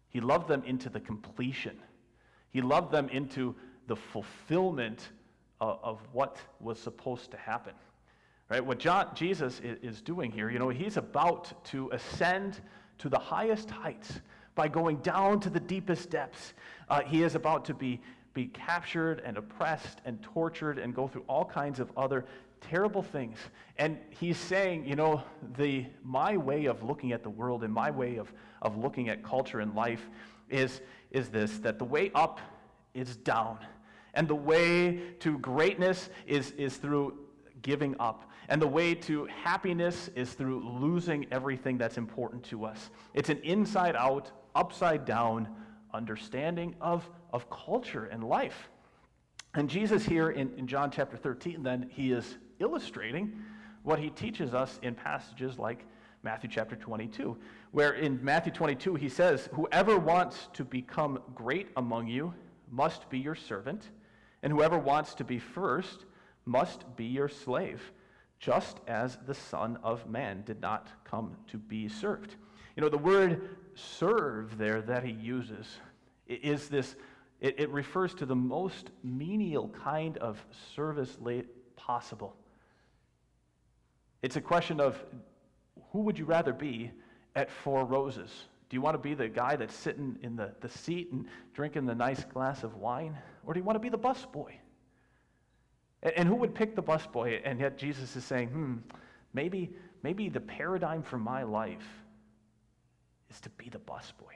He 0.09 0.19
loved 0.19 0.47
them 0.47 0.63
into 0.65 0.89
the 0.89 0.99
completion. 0.99 1.77
He 2.51 2.61
loved 2.61 2.91
them 2.91 3.09
into 3.09 3.55
the 3.87 3.95
fulfillment 3.95 5.09
of, 5.59 5.79
of 5.83 5.99
what 6.11 6.37
was 6.59 6.79
supposed 6.79 7.31
to 7.31 7.37
happen. 7.37 7.73
Right? 8.49 8.63
What 8.63 8.79
John, 8.79 9.09
Jesus 9.15 9.61
is 9.63 10.01
doing 10.01 10.31
here, 10.31 10.49
you 10.49 10.59
know, 10.59 10.69
he's 10.69 10.97
about 10.97 11.65
to 11.65 11.89
ascend 11.91 12.61
to 12.99 13.09
the 13.09 13.17
highest 13.17 13.69
heights 13.69 14.21
by 14.55 14.67
going 14.67 14.97
down 14.97 15.39
to 15.41 15.49
the 15.49 15.59
deepest 15.59 16.09
depths. 16.09 16.53
Uh, 16.89 17.01
he 17.01 17.23
is 17.23 17.35
about 17.35 17.65
to 17.65 17.73
be, 17.73 18.01
be 18.33 18.47
captured 18.47 19.21
and 19.25 19.37
oppressed 19.37 19.99
and 20.05 20.21
tortured 20.21 20.77
and 20.77 20.93
go 20.93 21.07
through 21.07 21.23
all 21.27 21.45
kinds 21.45 21.79
of 21.79 21.91
other 21.97 22.25
terrible 22.61 23.03
things. 23.03 23.37
And 23.77 23.97
he's 24.09 24.37
saying, 24.37 24.85
you 24.85 24.95
know, 24.95 25.21
the, 25.57 25.85
my 26.03 26.37
way 26.37 26.65
of 26.65 26.83
looking 26.83 27.11
at 27.11 27.23
the 27.23 27.29
world 27.29 27.63
and 27.63 27.73
my 27.73 27.91
way 27.91 28.17
of, 28.17 28.31
of 28.61 28.77
looking 28.77 29.09
at 29.09 29.23
culture 29.23 29.59
and 29.59 29.75
life 29.75 30.09
is, 30.49 30.81
is 31.11 31.29
this 31.29 31.59
that 31.59 31.79
the 31.79 31.85
way 31.85 32.11
up 32.15 32.39
is 32.93 33.15
down. 33.17 33.57
And 34.13 34.27
the 34.27 34.35
way 34.35 35.01
to 35.21 35.39
greatness 35.39 36.09
is, 36.27 36.51
is 36.51 36.77
through 36.77 37.17
giving 37.63 37.95
up. 37.99 38.29
And 38.49 38.61
the 38.61 38.67
way 38.67 38.93
to 38.93 39.25
happiness 39.25 40.09
is 40.15 40.33
through 40.33 40.63
losing 40.79 41.25
everything 41.31 41.77
that's 41.77 41.97
important 41.97 42.43
to 42.45 42.65
us. 42.65 42.91
It's 43.13 43.29
an 43.29 43.39
inside 43.39 43.95
out, 43.95 44.31
upside 44.53 45.05
down 45.05 45.47
understanding 45.93 46.75
of, 46.79 47.09
of 47.31 47.49
culture 47.49 48.05
and 48.05 48.23
life. 48.23 48.69
And 49.55 49.69
Jesus, 49.69 50.03
here 50.03 50.31
in, 50.31 50.51
in 50.57 50.67
John 50.67 50.91
chapter 50.91 51.15
13, 51.15 51.63
then, 51.63 51.89
he 51.89 52.11
is 52.11 52.37
illustrating 52.59 53.33
what 53.83 53.99
he 53.99 54.09
teaches 54.09 54.53
us 54.53 54.79
in 54.81 54.95
passages 54.95 55.59
like 55.59 55.85
Matthew 56.23 56.49
chapter 56.49 56.75
22, 56.75 57.37
where 57.71 57.93
in 57.93 58.23
Matthew 58.23 58.51
22 58.51 58.95
he 58.95 59.09
says, 59.09 59.49
Whoever 59.53 59.99
wants 59.99 60.47
to 60.53 60.63
become 60.63 61.19
great 61.35 61.67
among 61.75 62.07
you 62.07 62.33
must 62.71 63.09
be 63.09 63.19
your 63.19 63.35
servant, 63.35 63.89
and 64.41 64.51
whoever 64.51 64.77
wants 64.77 65.13
to 65.15 65.23
be 65.23 65.37
first 65.37 66.05
must 66.45 66.95
be 66.95 67.05
your 67.05 67.29
slave, 67.29 67.91
just 68.39 68.79
as 68.87 69.17
the 69.25 69.33
Son 69.33 69.77
of 69.83 70.09
Man 70.09 70.43
did 70.45 70.61
not 70.61 70.87
come 71.03 71.35
to 71.47 71.57
be 71.57 71.87
served. 71.87 72.35
You 72.75 72.81
know, 72.81 72.89
the 72.89 72.97
word 72.97 73.55
serve 73.75 74.57
there 74.57 74.81
that 74.81 75.03
he 75.03 75.11
uses 75.11 75.67
is 76.27 76.69
this, 76.69 76.95
it, 77.39 77.59
it 77.59 77.69
refers 77.69 78.13
to 78.15 78.25
the 78.25 78.35
most 78.35 78.89
menial 79.03 79.69
kind 79.83 80.17
of 80.17 80.43
service 80.75 81.17
possible. 81.75 82.35
It's 84.21 84.37
a 84.37 84.41
question 84.41 84.79
of 84.79 85.03
who 85.91 85.99
would 86.01 86.17
you 86.17 86.25
rather 86.25 86.53
be 86.53 86.91
at 87.35 87.51
Four 87.51 87.85
Roses? 87.85 88.31
Do 88.69 88.75
you 88.75 88.81
want 88.81 88.95
to 88.95 88.99
be 88.99 89.13
the 89.13 89.27
guy 89.27 89.55
that's 89.55 89.75
sitting 89.75 90.17
in 90.23 90.35
the, 90.35 90.51
the 90.61 90.69
seat 90.69 91.11
and 91.11 91.27
drinking 91.53 91.85
the 91.85 91.93
nice 91.93 92.23
glass 92.23 92.63
of 92.63 92.75
wine? 92.77 93.17
Or 93.45 93.53
do 93.53 93.59
you 93.59 93.63
want 93.63 93.75
to 93.75 93.79
be 93.79 93.89
the 93.89 93.99
busboy? 93.99 94.53
And, 96.03 96.13
and 96.17 96.27
who 96.27 96.35
would 96.35 96.53
pick 96.53 96.75
the 96.75 96.83
busboy? 96.83 97.41
And 97.43 97.59
yet 97.59 97.77
Jesus 97.77 98.15
is 98.15 98.23
saying, 98.23 98.49
hmm, 98.49 98.75
maybe, 99.33 99.71
maybe 100.03 100.29
the 100.29 100.39
paradigm 100.39 101.01
for 101.01 101.17
my 101.17 101.41
life 101.43 101.87
is 103.31 103.41
to 103.41 103.49
be 103.51 103.69
the 103.69 103.79
busboy. 103.79 104.35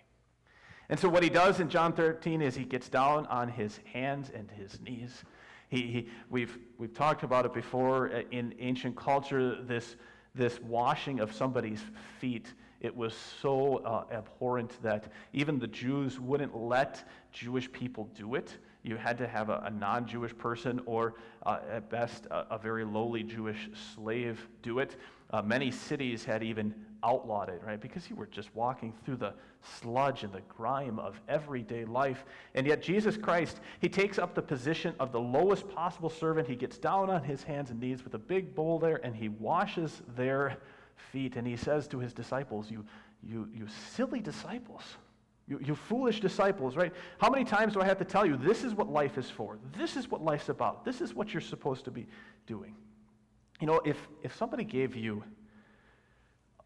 And 0.90 1.00
so 1.00 1.10
what 1.10 1.22
he 1.22 1.30
does 1.30 1.60
in 1.60 1.70
John 1.70 1.94
13 1.94 2.42
is 2.42 2.56
he 2.56 2.64
gets 2.64 2.90
down 2.90 3.28
on 3.28 3.50
his 3.50 3.80
hands 3.94 4.32
and 4.34 4.50
his 4.50 4.80
knees. 4.82 5.24
He, 5.70 5.82
he, 5.82 6.10
we've, 6.30 6.58
we've 6.78 6.94
talked 6.94 7.24
about 7.24 7.46
it 7.46 7.54
before 7.54 8.08
in 8.08 8.56
ancient 8.58 8.96
culture, 8.96 9.62
this, 9.62 9.98
this 10.34 10.60
washing 10.62 11.20
of 11.20 11.34
somebody's 11.34 11.84
feet 12.20 12.54
it 12.80 12.96
was 12.96 13.16
so 13.42 13.78
uh, 13.78 14.06
abhorrent 14.12 14.82
that 14.84 15.12
even 15.34 15.58
the 15.58 15.68
Jews 15.68 16.20
wouldn't 16.20 16.56
let 16.56 17.08
Jewish 17.32 17.72
people 17.72 18.10
do 18.16 18.36
it. 18.36 18.56
You 18.84 18.96
had 18.96 19.18
to 19.18 19.28
have 19.28 19.50
a, 19.50 19.64
a 19.66 19.70
non 19.70 20.08
Jewish 20.08 20.38
person 20.38 20.82
or, 20.86 21.16
uh, 21.46 21.60
at 21.72 21.90
best, 21.90 22.26
a, 22.28 22.46
a, 22.52 22.58
very 22.58 22.86
lowly 22.86 23.24
Jewish 23.24 23.70
slave 23.96 24.48
do 24.62 24.80
it. 24.80 24.96
Uh, 25.32 25.42
many 25.42 25.72
cities 25.72 26.24
had 26.24 26.42
even 26.42 26.74
outlawed 27.04 27.50
it, 27.50 27.62
right? 27.66 27.80
Because 27.80 28.10
you 28.10 28.16
were 28.16 28.28
just 28.28 28.54
walking 28.56 28.94
through 29.04 29.18
the 29.18 29.34
sludge 29.82 30.24
and 30.24 30.32
the 30.32 30.42
grime 30.42 31.00
of 31.00 31.20
everyday 31.28 31.86
life. 31.86 32.26
And 32.56 32.66
yet, 32.66 32.82
Jesus 32.82 33.18
Christ, 33.18 33.60
he 33.80 33.90
takes 33.90 34.18
up 34.18 34.34
the 34.34 34.42
position 34.42 34.94
of 35.00 35.12
the 35.12 35.20
lowest 35.20 35.68
possible 35.70 36.10
servant. 36.10 36.48
He 36.48 36.56
gets 36.56 36.78
down 36.78 37.10
on 37.10 37.24
his 37.24 37.44
hands 37.44 37.72
and 37.72 37.80
knees 37.80 38.04
with 38.04 38.14
a 38.14 38.20
big 38.20 38.56
bowl 38.56 38.80
there 38.80 39.02
and 39.04 39.16
he 39.16 39.30
washes 39.30 40.02
their 40.16 40.58
feet. 41.12 41.36
And 41.36 41.46
he 41.46 41.58
says 41.58 41.88
to 41.90 42.00
his 42.00 42.14
disciples, 42.14 42.72
You, 42.72 42.86
you, 43.24 43.48
you 43.54 43.68
silly 43.94 44.20
disciples, 44.20 44.84
you, 45.48 45.60
you 45.64 45.76
foolish 45.76 46.20
disciples, 46.20 46.76
right? 46.76 46.94
How 47.20 47.30
many 47.30 47.46
times 47.46 47.74
do 47.74 47.82
I 47.82 47.86
have 47.86 47.98
to 48.00 48.06
tell 48.06 48.26
you 48.26 48.36
this 48.36 48.64
is 48.64 48.74
what 48.74 48.90
life 48.90 49.18
is 49.18 49.30
for? 49.30 49.58
This 49.78 49.96
is 49.96 50.12
what 50.12 50.22
life's 50.22 50.50
about. 50.50 50.84
This 50.84 51.00
is 51.00 51.14
what 51.14 51.34
you're 51.34 51.42
supposed 51.42 51.86
to 51.86 51.92
be 51.92 52.08
doing. 52.46 52.76
You 53.62 53.68
know, 53.68 53.80
if, 53.86 53.98
if 54.24 54.36
somebody 54.36 54.64
gave 54.64 54.96
you 54.96 55.24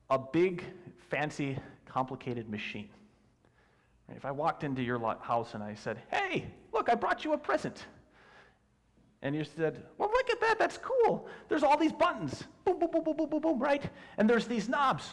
a 0.10 0.18
big, 0.18 0.64
fancy 1.10 1.58
complicated 1.86 2.50
machine. 2.50 2.90
If 4.16 4.26
I 4.26 4.32
walked 4.32 4.66
into 4.66 4.82
your 4.82 5.00
house 5.22 5.54
and 5.54 5.64
I 5.64 5.74
said, 5.74 6.02
Hey, 6.12 6.48
look, 6.74 6.90
I 6.90 6.96
brought 6.96 7.24
you 7.24 7.32
a 7.32 7.38
present. 7.38 7.86
And 9.22 9.34
you 9.34 9.46
said, 9.46 9.84
Well, 9.98 10.10
look 10.10 10.30
at 10.30 10.42
that, 10.42 10.60
that's 10.60 10.78
cool. 10.78 11.30
There's 11.48 11.64
all 11.64 11.78
these 11.78 11.94
buttons. 11.94 12.44
Boom, 12.66 12.78
boom, 12.80 12.90
boom, 12.92 13.04
boom, 13.04 13.16
boom, 13.16 13.30
boom, 13.30 13.42
boom, 13.42 13.60
right? 13.60 13.84
And 14.18 14.30
there's 14.30 14.48
these 14.48 14.68
knobs. 14.68 15.12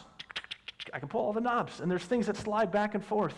I 0.91 0.99
can 0.99 1.07
pull 1.07 1.21
all 1.21 1.33
the 1.33 1.39
knobs. 1.39 1.79
And 1.79 1.89
there's 1.89 2.03
things 2.03 2.25
that 2.27 2.35
slide 2.35 2.71
back 2.71 2.93
and 2.93 3.05
forth. 3.05 3.35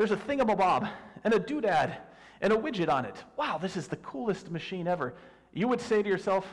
There's 0.00 0.12
a 0.12 0.16
thingamabob 0.16 0.90
and 1.24 1.34
a 1.34 1.38
doodad 1.38 1.94
and 2.40 2.54
a 2.54 2.56
widget 2.56 2.88
on 2.88 3.04
it. 3.04 3.22
Wow, 3.36 3.58
this 3.58 3.76
is 3.76 3.86
the 3.86 3.96
coolest 3.96 4.50
machine 4.50 4.88
ever. 4.88 5.12
You 5.52 5.68
would 5.68 5.82
say 5.82 6.02
to 6.02 6.08
yourself, 6.08 6.46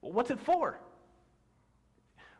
What's 0.00 0.30
it 0.30 0.38
for? 0.38 0.78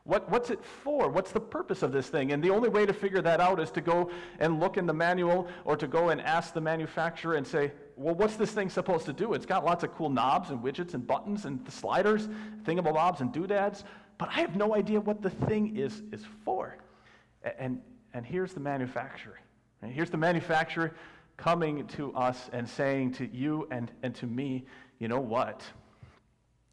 What, 0.05 0.31
what's 0.31 0.51
it 0.51 0.65
for? 0.65 1.09
What's 1.09 1.33
the 1.33 1.41
purpose 1.41 1.83
of 1.83 1.91
this 1.91 2.09
thing? 2.09 2.31
And 2.31 2.41
the 2.41 2.51
only 2.51 2.69
way 2.69 2.87
to 2.87 2.93
figure 2.93 3.21
that 3.21 3.41
out 3.41 3.59
is 3.59 3.73
to 3.73 3.81
go 3.81 4.13
and 4.39 4.61
look 4.61 4.77
in 4.77 4.87
the 4.87 4.95
manual 4.95 5.49
or 5.65 5.77
to 5.77 5.89
go 5.89 6.11
and 6.11 6.21
ask 6.21 6.55
the 6.55 6.61
manufacturer 6.61 7.35
and 7.35 7.45
say, 7.45 7.73
well, 7.97 8.15
what's 8.15 8.37
this 8.37 8.53
thing 8.53 8.71
supposed 8.71 9.07
to 9.07 9.13
do? 9.13 9.33
It's 9.35 9.45
got 9.45 9.65
lots 9.65 9.83
of 9.83 9.93
cool 9.97 10.09
knobs 10.09 10.51
and 10.51 10.61
widgets 10.61 10.95
and 10.95 11.05
buttons 11.05 11.47
and 11.47 11.69
sliders, 11.69 12.29
thingamabobs 12.63 13.23
and 13.23 13.33
doodads, 13.33 13.83
but 14.19 14.29
I 14.29 14.35
have 14.43 14.55
no 14.55 14.77
idea 14.77 15.01
what 15.01 15.21
the 15.21 15.31
thing 15.31 15.77
is, 15.77 16.05
is 16.13 16.25
for. 16.45 16.77
And, 17.59 17.81
and 18.15 18.25
here's 18.25 18.55
the 18.55 18.61
manufacturer. 18.61 19.41
Here's 19.89 20.11
the 20.11 20.17
manufacturer 20.17 20.95
coming 21.37 21.87
to 21.89 22.13
us 22.15 22.51
and 22.53 22.69
saying 22.69 23.13
to 23.13 23.27
you 23.35 23.67
and, 23.71 23.91
and 24.03 24.15
to 24.17 24.27
me, 24.27 24.67
you 24.99 25.09
know 25.09 25.21
what? 25.21 25.63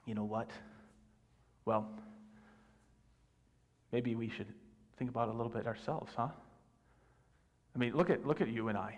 You 0.06 0.14
know 0.14 0.26
what? 0.26 0.50
Well, 1.66 1.90
maybe 3.92 4.16
we 4.16 4.30
should 4.30 4.48
think 4.98 5.10
about 5.10 5.30
it 5.30 5.36
a 5.36 5.38
little 5.38 5.52
bit 5.52 5.68
ourselves, 5.68 6.12
huh? 6.16 6.28
I 7.76 7.80
mean, 7.80 7.96
look 7.96 8.10
at, 8.10 8.26
look 8.26 8.42
at 8.42 8.50
you 8.50 8.68
and 8.68 8.78
I. 8.78 8.98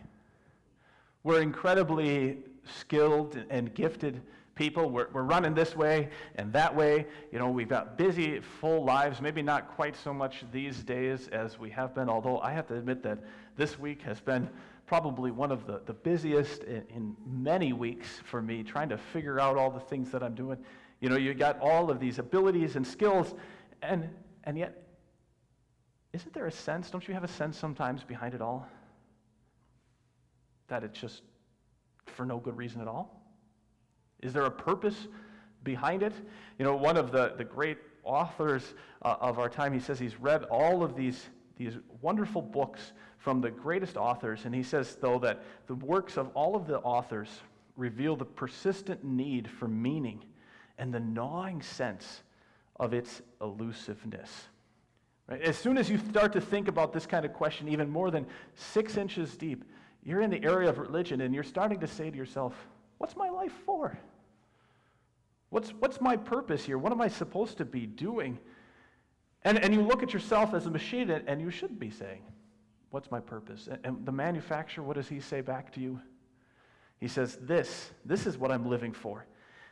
We're 1.24 1.42
incredibly 1.42 2.38
skilled 2.80 3.38
and 3.50 3.74
gifted 3.74 4.22
people. 4.60 4.90
We're, 4.90 5.08
we're 5.14 5.24
running 5.24 5.54
this 5.54 5.74
way 5.74 6.10
and 6.36 6.52
that 6.52 6.76
way. 6.76 7.08
You 7.32 7.40
know, 7.40 7.50
we've 7.50 7.70
got 7.70 7.98
busy, 7.98 8.42
full 8.42 8.84
lives, 8.84 9.22
maybe 9.22 9.42
not 9.42 9.74
quite 9.76 9.96
so 9.96 10.14
much 10.14 10.44
these 10.52 10.84
days 10.84 11.30
as 11.30 11.58
we 11.58 11.70
have 11.70 11.96
been, 11.96 12.10
although 12.10 12.40
I 12.42 12.52
have 12.52 12.68
to 12.68 12.76
admit 12.76 13.02
that 13.04 13.20
this 13.56 13.80
week 13.80 14.02
has 14.02 14.20
been 14.20 14.50
probably 14.86 15.32
one 15.32 15.50
of 15.50 15.66
the, 15.66 15.82
the 15.86 15.94
busiest 15.94 16.64
in, 16.64 16.84
in 16.94 17.16
many 17.26 17.72
weeks 17.72 18.08
for 18.26 18.42
me, 18.42 18.62
trying 18.62 18.90
to 18.90 18.98
figure 18.98 19.40
out 19.40 19.56
all 19.56 19.72
the 19.72 19.80
things 19.80 20.12
that 20.12 20.22
I'm 20.22 20.36
doing. 20.36 20.58
You 21.00 21.08
know, 21.08 21.16
you 21.16 21.34
got 21.34 21.58
all 21.62 21.90
of 21.90 22.02
these 22.02 22.20
abilities 22.20 22.76
and 22.76 22.86
skills, 22.86 23.34
and 23.82 24.10
and 24.44 24.58
yet, 24.58 24.84
isn't 26.12 26.34
there 26.34 26.48
a 26.48 26.52
sense, 26.52 26.90
don't 26.90 27.08
you 27.08 27.14
have 27.14 27.24
a 27.24 27.30
sense 27.30 27.58
sometimes 27.58 28.04
behind 28.04 28.34
it 28.34 28.42
all? 28.42 28.68
That 30.68 30.84
it's 30.84 31.00
just 31.00 31.22
for 32.08 32.26
no 32.26 32.40
good 32.40 32.58
reason 32.58 32.82
at 32.82 32.88
all? 32.90 33.19
Is 34.22 34.34
there 34.34 34.46
a 34.46 34.52
purpose 34.52 35.08
behind 35.64 36.04
it? 36.04 36.14
You 36.58 36.66
know, 36.66 36.76
one 36.76 36.98
of 36.98 37.12
the, 37.12 37.34
the 37.38 37.44
great 37.44 37.78
authors 38.04 38.74
uh, 39.02 39.16
of 39.20 39.40
our 39.40 39.50
time, 39.50 39.74
he 39.74 39.80
says 39.80 40.00
he's 40.00 40.20
read 40.20 40.44
all 40.46 40.84
of 40.84 40.96
these, 40.96 41.30
these 41.58 41.74
wonderful 42.02 42.42
books 42.42 42.94
from 43.18 43.42
the 43.42 43.52
greatest 43.52 43.98
authors, 43.98 44.46
and 44.46 44.56
he 44.56 44.64
says, 44.64 44.98
though, 45.00 45.20
that 45.20 45.44
the 45.68 45.76
works 45.76 46.18
of 46.18 46.30
all 46.34 46.56
of 46.56 46.68
the 46.68 46.80
authors 46.80 47.28
reveal 47.76 48.16
the 48.16 48.26
persistent 48.26 49.04
need 49.04 49.50
for 49.50 49.68
meaning 49.68 50.24
and 50.78 50.94
the 50.94 51.00
gnawing 51.00 51.62
sense 51.62 52.24
of 52.78 52.94
its 52.94 53.22
elusiveness. 53.42 54.48
Right? 55.28 55.42
As 55.42 55.58
soon 55.58 55.78
as 55.78 55.90
you 55.90 55.98
start 55.98 56.34
to 56.34 56.42
think 56.42 56.68
about 56.68 56.94
this 56.94 57.06
kind 57.06 57.26
of 57.26 57.34
question, 57.34 57.68
even 57.68 57.90
more 57.90 58.10
than 58.10 58.26
six 58.56 58.98
inches 58.98 59.36
deep, 59.36 59.66
you're 60.04 60.22
in 60.22 60.30
the 60.30 60.44
area 60.44 60.70
of 60.70 60.78
religion 60.78 61.22
and 61.22 61.34
you're 61.34 61.44
starting 61.44 61.80
to 61.82 61.88
say 61.88 62.10
to 62.10 62.18
yourself, 62.18 62.54
What's 63.00 63.16
my 63.16 63.30
life 63.30 63.54
for? 63.66 63.98
What's, 65.50 65.70
what's 65.72 66.00
my 66.00 66.16
purpose 66.16 66.66
here? 66.66 66.78
What 66.78 66.92
am 66.92 67.02
I 67.02 67.08
supposed 67.08 67.58
to 67.58 67.66
be 67.66 67.86
doing? 67.86 68.38
And, 69.44 69.58
and 69.58 69.74
you 69.74 69.82
look 69.82 70.04
at 70.04 70.14
yourself 70.14 70.54
as 70.54 70.66
a 70.66 70.70
machine 70.70 71.10
and 71.10 71.42
you 71.42 71.50
should 71.50 71.80
be 71.80 71.90
saying, 71.90 72.22
What's 72.92 73.12
my 73.12 73.20
purpose? 73.20 73.68
And, 73.72 73.80
and 73.84 74.06
the 74.06 74.12
manufacturer, 74.12 74.84
what 74.84 74.96
does 74.96 75.08
he 75.08 75.20
say 75.20 75.42
back 75.42 75.72
to 75.74 75.80
you? 75.80 76.00
He 77.00 77.08
says, 77.08 77.38
This, 77.42 77.92
this 78.06 78.26
is 78.26 78.38
what 78.38 78.52
I'm 78.52 78.68
living 78.68 78.94
for. 78.94 79.26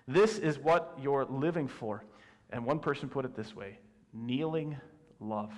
This 0.07 0.37
is 0.37 0.57
what 0.57 0.97
you're 1.01 1.25
living 1.25 1.67
for. 1.67 2.05
And 2.51 2.65
one 2.65 2.79
person 2.79 3.09
put 3.09 3.25
it 3.25 3.35
this 3.35 3.55
way 3.55 3.79
kneeling 4.13 4.77
love. 5.19 5.53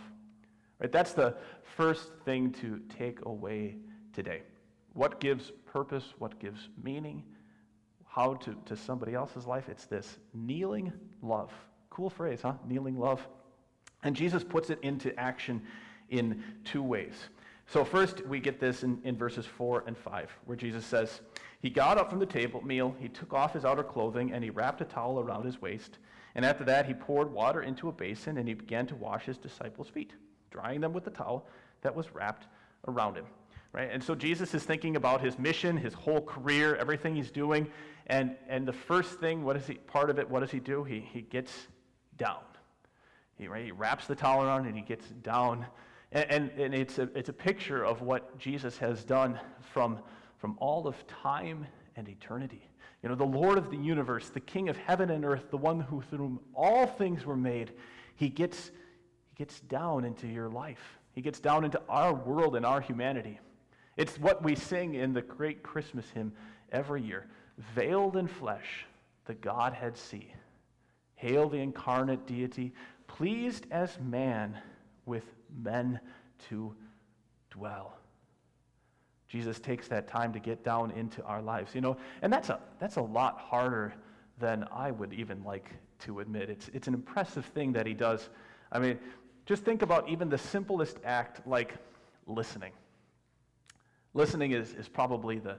Right? 0.80 0.92
That's 0.92 1.14
the 1.14 1.36
first 1.78 2.12
thing 2.26 2.52
to 2.54 2.82
take 2.98 3.26
away 3.26 3.78
today. 4.14 4.42
What 4.94 5.20
gives 5.20 5.52
purpose? 5.66 6.14
What 6.18 6.40
gives 6.40 6.70
meaning? 6.82 7.24
How 8.10 8.34
to, 8.34 8.56
to 8.66 8.76
somebody 8.76 9.14
else's 9.14 9.46
life? 9.46 9.70
It's 9.70 9.86
this 9.86 10.18
kneeling 10.34 10.92
love. 11.22 11.52
Cool 11.90 12.10
phrase, 12.10 12.42
huh? 12.42 12.54
Kneeling 12.68 12.98
love. 12.98 13.26
And 14.04 14.16
Jesus 14.16 14.44
puts 14.44 14.70
it 14.70 14.80
into 14.82 15.18
action 15.20 15.62
in 16.10 16.44
two 16.66 16.84
ways. 16.84 17.14
So, 17.68 17.86
first, 17.86 18.26
we 18.26 18.40
get 18.40 18.60
this 18.60 18.84
in, 18.84 19.00
in 19.04 19.16
verses 19.16 19.46
4 19.46 19.84
and 19.86 19.96
5, 19.96 20.36
where 20.46 20.58
Jesus 20.58 20.84
says, 20.86 21.22
He 21.62 21.70
got 21.70 22.00
up 22.00 22.10
from 22.10 22.18
the 22.18 22.26
table 22.26 22.62
meal, 22.62 22.96
he 23.00 23.10
took 23.10 23.32
off 23.32 23.54
his 23.54 23.64
outer 23.64 23.84
clothing, 23.84 24.34
and 24.34 24.44
he 24.44 24.50
wrapped 24.50 24.82
a 24.82 24.86
towel 24.86 25.20
around 25.20 25.46
his 25.46 25.62
waist. 25.62 26.00
And 26.36 26.46
after 26.46 26.64
that, 26.66 26.86
he 26.86 26.94
poured 26.94 27.32
water 27.32 27.62
into 27.62 27.90
a 27.90 27.92
basin 27.92 28.38
and 28.38 28.48
he 28.48 28.54
began 28.54 28.88
to 28.88 28.96
wash 28.96 29.26
his 29.26 29.38
disciples' 29.38 29.90
feet, 29.90 30.14
drying 30.52 30.82
them 30.82 30.94
with 30.94 31.04
the 31.04 31.12
towel 31.12 31.48
that 31.82 31.96
was 31.96 32.14
wrapped 32.14 32.48
around 32.88 33.16
him. 33.16 33.26
Right? 33.72 33.90
And 33.92 34.04
so 34.04 34.16
Jesus 34.16 34.54
is 34.56 34.64
thinking 34.64 34.96
about 34.96 35.22
his 35.22 35.38
mission, 35.38 35.78
his 35.78 35.94
whole 35.94 36.22
career, 36.22 36.76
everything 36.76 37.16
he's 37.16 37.30
doing. 37.30 37.70
And, 38.08 38.36
and 38.48 38.68
the 38.68 38.74
first 38.74 39.20
thing, 39.20 39.44
what 39.44 39.56
is 39.56 39.68
he, 39.68 39.76
part 39.76 40.10
of 40.10 40.18
it, 40.18 40.28
what 40.28 40.40
does 40.40 40.50
he 40.50 40.60
do? 40.60 40.84
He, 40.84 41.00
he 41.00 41.22
gets 41.22 41.52
down. 42.18 42.42
He, 43.38 43.48
right, 43.48 43.64
he 43.64 43.72
wraps 43.72 44.08
the 44.08 44.16
towel 44.16 44.44
around 44.44 44.66
and 44.66 44.76
he 44.76 44.82
gets 44.82 45.08
down. 45.22 45.66
And, 46.12 46.32
and, 46.32 46.52
and 46.60 46.74
it's, 46.74 46.98
a, 46.98 47.04
it's 47.16 47.30
a 47.30 47.34
picture 47.34 47.86
of 47.86 48.02
what 48.02 48.38
Jesus 48.40 48.78
has 48.80 49.04
done 49.04 49.40
from, 49.72 50.00
from 50.40 50.58
all 50.60 50.88
of 50.88 50.96
time 51.08 51.68
and 51.96 52.10
eternity. 52.10 52.68
You 53.04 53.10
know, 53.10 53.16
the 53.16 53.24
Lord 53.24 53.58
of 53.58 53.70
the 53.70 53.78
universe, 53.78 54.30
the 54.30 54.40
King 54.40 54.68
of 54.68 54.78
heaven 54.78 55.12
and 55.12 55.24
earth, 55.24 55.52
the 55.52 55.58
one 55.58 55.80
who 55.80 56.02
through 56.02 56.18
whom 56.18 56.40
all 56.54 56.88
things 56.88 57.26
were 57.26 57.38
made, 57.38 57.72
he 58.16 58.30
gets, 58.30 58.72
he 59.30 59.36
gets 59.38 59.60
down 59.62 60.04
into 60.04 60.28
your 60.28 60.50
life. 60.50 60.98
He 61.14 61.22
gets 61.22 61.40
down 61.40 61.64
into 61.64 61.82
our 61.88 62.14
world 62.14 62.56
and 62.56 62.66
our 62.66 62.82
humanity. 62.82 63.40
It's 64.00 64.18
what 64.18 64.42
we 64.42 64.56
sing 64.56 64.94
in 64.96 65.12
the 65.12 65.22
great 65.22 65.62
Christmas 65.62 66.10
hymn 66.12 66.32
every 66.72 67.02
year. 67.02 67.28
Veiled 67.76 68.16
in 68.16 68.28
flesh, 68.28 68.86
the 69.26 69.34
Godhead 69.34 69.98
see. 69.98 70.34
Hail 71.16 71.50
the 71.50 71.58
incarnate 71.58 72.26
deity, 72.26 72.72
pleased 73.08 73.66
as 73.72 74.00
man 74.00 74.58
with 75.06 75.26
men 75.62 76.00
to 76.48 76.74
dwell. 77.52 77.98
Jesus 79.28 79.60
takes 79.60 79.90
that 79.90 80.08
time 80.08 80.32
to 80.32 80.40
get 80.40 80.64
down 80.64 80.92
into 80.92 81.22
our 81.24 81.42
lives, 81.42 81.76
you 81.76 81.82
know, 81.82 81.98
and 82.22 82.32
that's 82.32 82.48
a, 82.48 82.62
that's 82.80 82.96
a 82.96 83.02
lot 83.02 83.38
harder 83.38 83.94
than 84.40 84.66
I 84.72 84.92
would 84.92 85.12
even 85.12 85.44
like 85.44 85.72
to 86.06 86.22
admit. 86.22 86.50
It's, 86.50 86.70
it's 86.74 86.88
an 86.88 86.94
impressive 86.94 87.44
thing 87.48 87.74
that 87.74 87.86
he 87.86 87.94
does. 87.94 88.30
I 88.72 88.80
mean, 88.80 88.98
just 89.46 89.66
think 89.66 89.82
about 89.82 90.08
even 90.08 90.30
the 90.30 90.38
simplest 90.38 91.00
act 91.04 91.46
like 91.46 91.74
listening. 92.28 92.72
Listening 94.14 94.52
is, 94.52 94.74
is 94.74 94.88
probably 94.88 95.40
the, 95.40 95.58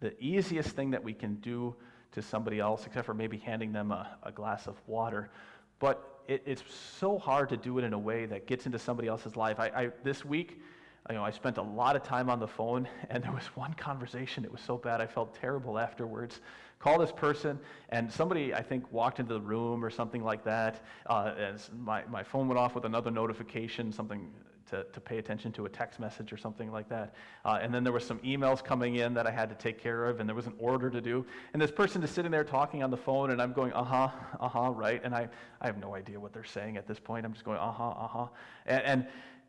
the 0.00 0.14
easiest 0.22 0.70
thing 0.70 0.90
that 0.90 1.02
we 1.02 1.12
can 1.12 1.36
do 1.36 1.74
to 2.12 2.22
somebody 2.22 2.60
else, 2.60 2.86
except 2.86 3.06
for 3.06 3.14
maybe 3.14 3.38
handing 3.38 3.72
them 3.72 3.92
a, 3.92 4.16
a 4.22 4.32
glass 4.32 4.66
of 4.66 4.76
water. 4.86 5.30
But 5.78 6.22
it, 6.28 6.42
it's 6.46 6.62
so 6.98 7.18
hard 7.18 7.48
to 7.50 7.56
do 7.56 7.78
it 7.78 7.84
in 7.84 7.92
a 7.92 7.98
way 7.98 8.26
that 8.26 8.46
gets 8.46 8.66
into 8.66 8.78
somebody 8.78 9.08
else's 9.08 9.36
life. 9.36 9.60
I, 9.60 9.66
I, 9.68 9.90
this 10.02 10.24
week, 10.24 10.60
you 11.08 11.16
know, 11.16 11.24
I 11.24 11.30
spent 11.30 11.58
a 11.58 11.62
lot 11.62 11.96
of 11.96 12.02
time 12.02 12.30
on 12.30 12.40
the 12.40 12.48
phone, 12.48 12.88
and 13.10 13.22
there 13.22 13.32
was 13.32 13.44
one 13.54 13.74
conversation. 13.74 14.44
It 14.44 14.52
was 14.52 14.60
so 14.60 14.76
bad, 14.76 15.00
I 15.00 15.06
felt 15.06 15.34
terrible 15.34 15.78
afterwards. 15.78 16.40
Call 16.78 16.98
this 16.98 17.12
person, 17.12 17.58
and 17.90 18.12
somebody, 18.12 18.52
I 18.52 18.62
think, 18.62 18.90
walked 18.92 19.20
into 19.20 19.34
the 19.34 19.40
room 19.40 19.84
or 19.84 19.90
something 19.90 20.22
like 20.22 20.44
that. 20.44 20.84
Uh, 21.06 21.32
as 21.38 21.70
my, 21.78 22.04
my 22.10 22.22
phone 22.22 22.48
went 22.48 22.58
off 22.58 22.74
with 22.74 22.84
another 22.84 23.10
notification, 23.10 23.92
something 23.92 24.30
to, 24.70 24.84
to 24.84 25.00
pay 25.00 25.18
attention 25.18 25.52
to, 25.52 25.66
a 25.66 25.68
text 25.68 26.00
message 26.00 26.32
or 26.32 26.36
something 26.36 26.70
like 26.70 26.88
that. 26.88 27.14
Uh, 27.44 27.58
and 27.60 27.72
then 27.72 27.84
there 27.84 27.92
were 27.92 28.00
some 28.00 28.18
emails 28.20 28.62
coming 28.62 28.96
in 28.96 29.14
that 29.14 29.26
I 29.26 29.30
had 29.30 29.48
to 29.48 29.54
take 29.54 29.80
care 29.80 30.06
of, 30.06 30.20
and 30.20 30.28
there 30.28 30.36
was 30.36 30.46
an 30.46 30.54
order 30.58 30.90
to 30.90 31.00
do. 31.00 31.24
And 31.52 31.62
this 31.62 31.70
person 31.70 32.02
is 32.02 32.10
sitting 32.10 32.30
there 32.30 32.44
talking 32.44 32.82
on 32.82 32.90
the 32.90 32.96
phone, 32.96 33.30
and 33.30 33.40
I'm 33.40 33.52
going, 33.52 33.72
uh 33.72 33.84
huh, 33.84 34.08
uh 34.40 34.48
huh, 34.48 34.70
right? 34.70 35.00
And 35.04 35.14
I, 35.14 35.28
I 35.60 35.66
have 35.66 35.78
no 35.78 35.94
idea 35.94 36.18
what 36.18 36.32
they're 36.32 36.44
saying 36.44 36.76
at 36.76 36.86
this 36.86 36.98
point. 36.98 37.24
I'm 37.24 37.32
just 37.32 37.44
going, 37.44 37.58
uh 37.58 37.72
huh, 37.72 37.90
uh 37.90 38.08
huh. 38.08 38.26
and, 38.66 38.82
and 38.82 39.06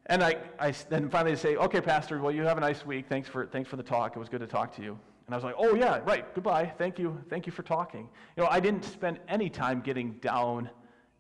and 0.08 0.24
I, 0.24 0.38
I 0.60 0.72
then 0.90 1.10
finally 1.10 1.36
say, 1.36 1.56
okay, 1.56 1.82
Pastor, 1.82 2.20
well, 2.20 2.32
you 2.32 2.44
have 2.44 2.58
a 2.58 2.62
nice 2.62 2.86
week. 2.86 3.08
Thanks 3.10 3.28
for, 3.28 3.48
thanks 3.48 3.70
for 3.70 3.76
the 3.76 3.84
talk. 3.84 4.16
It 4.16 4.20
was 4.20 4.30
good 4.30 4.42
to 4.42 4.48
talk 4.48 4.76
to 4.76 4.84
you. 4.84 4.98
And 5.26 5.34
I 5.34 5.36
was 5.36 5.44
like, 5.44 5.56
oh, 5.58 5.74
yeah, 5.74 6.02
right, 6.06 6.32
goodbye. 6.36 6.72
Thank 6.78 7.00
you. 7.00 7.20
Thank 7.30 7.48
you 7.48 7.52
for 7.52 7.64
talking. 7.64 8.08
You 8.38 8.44
know, 8.44 8.50
I 8.50 8.60
didn't 8.60 8.86
spend 8.86 9.20
any 9.28 9.50
time 9.50 9.82
getting 9.82 10.12
down 10.22 10.70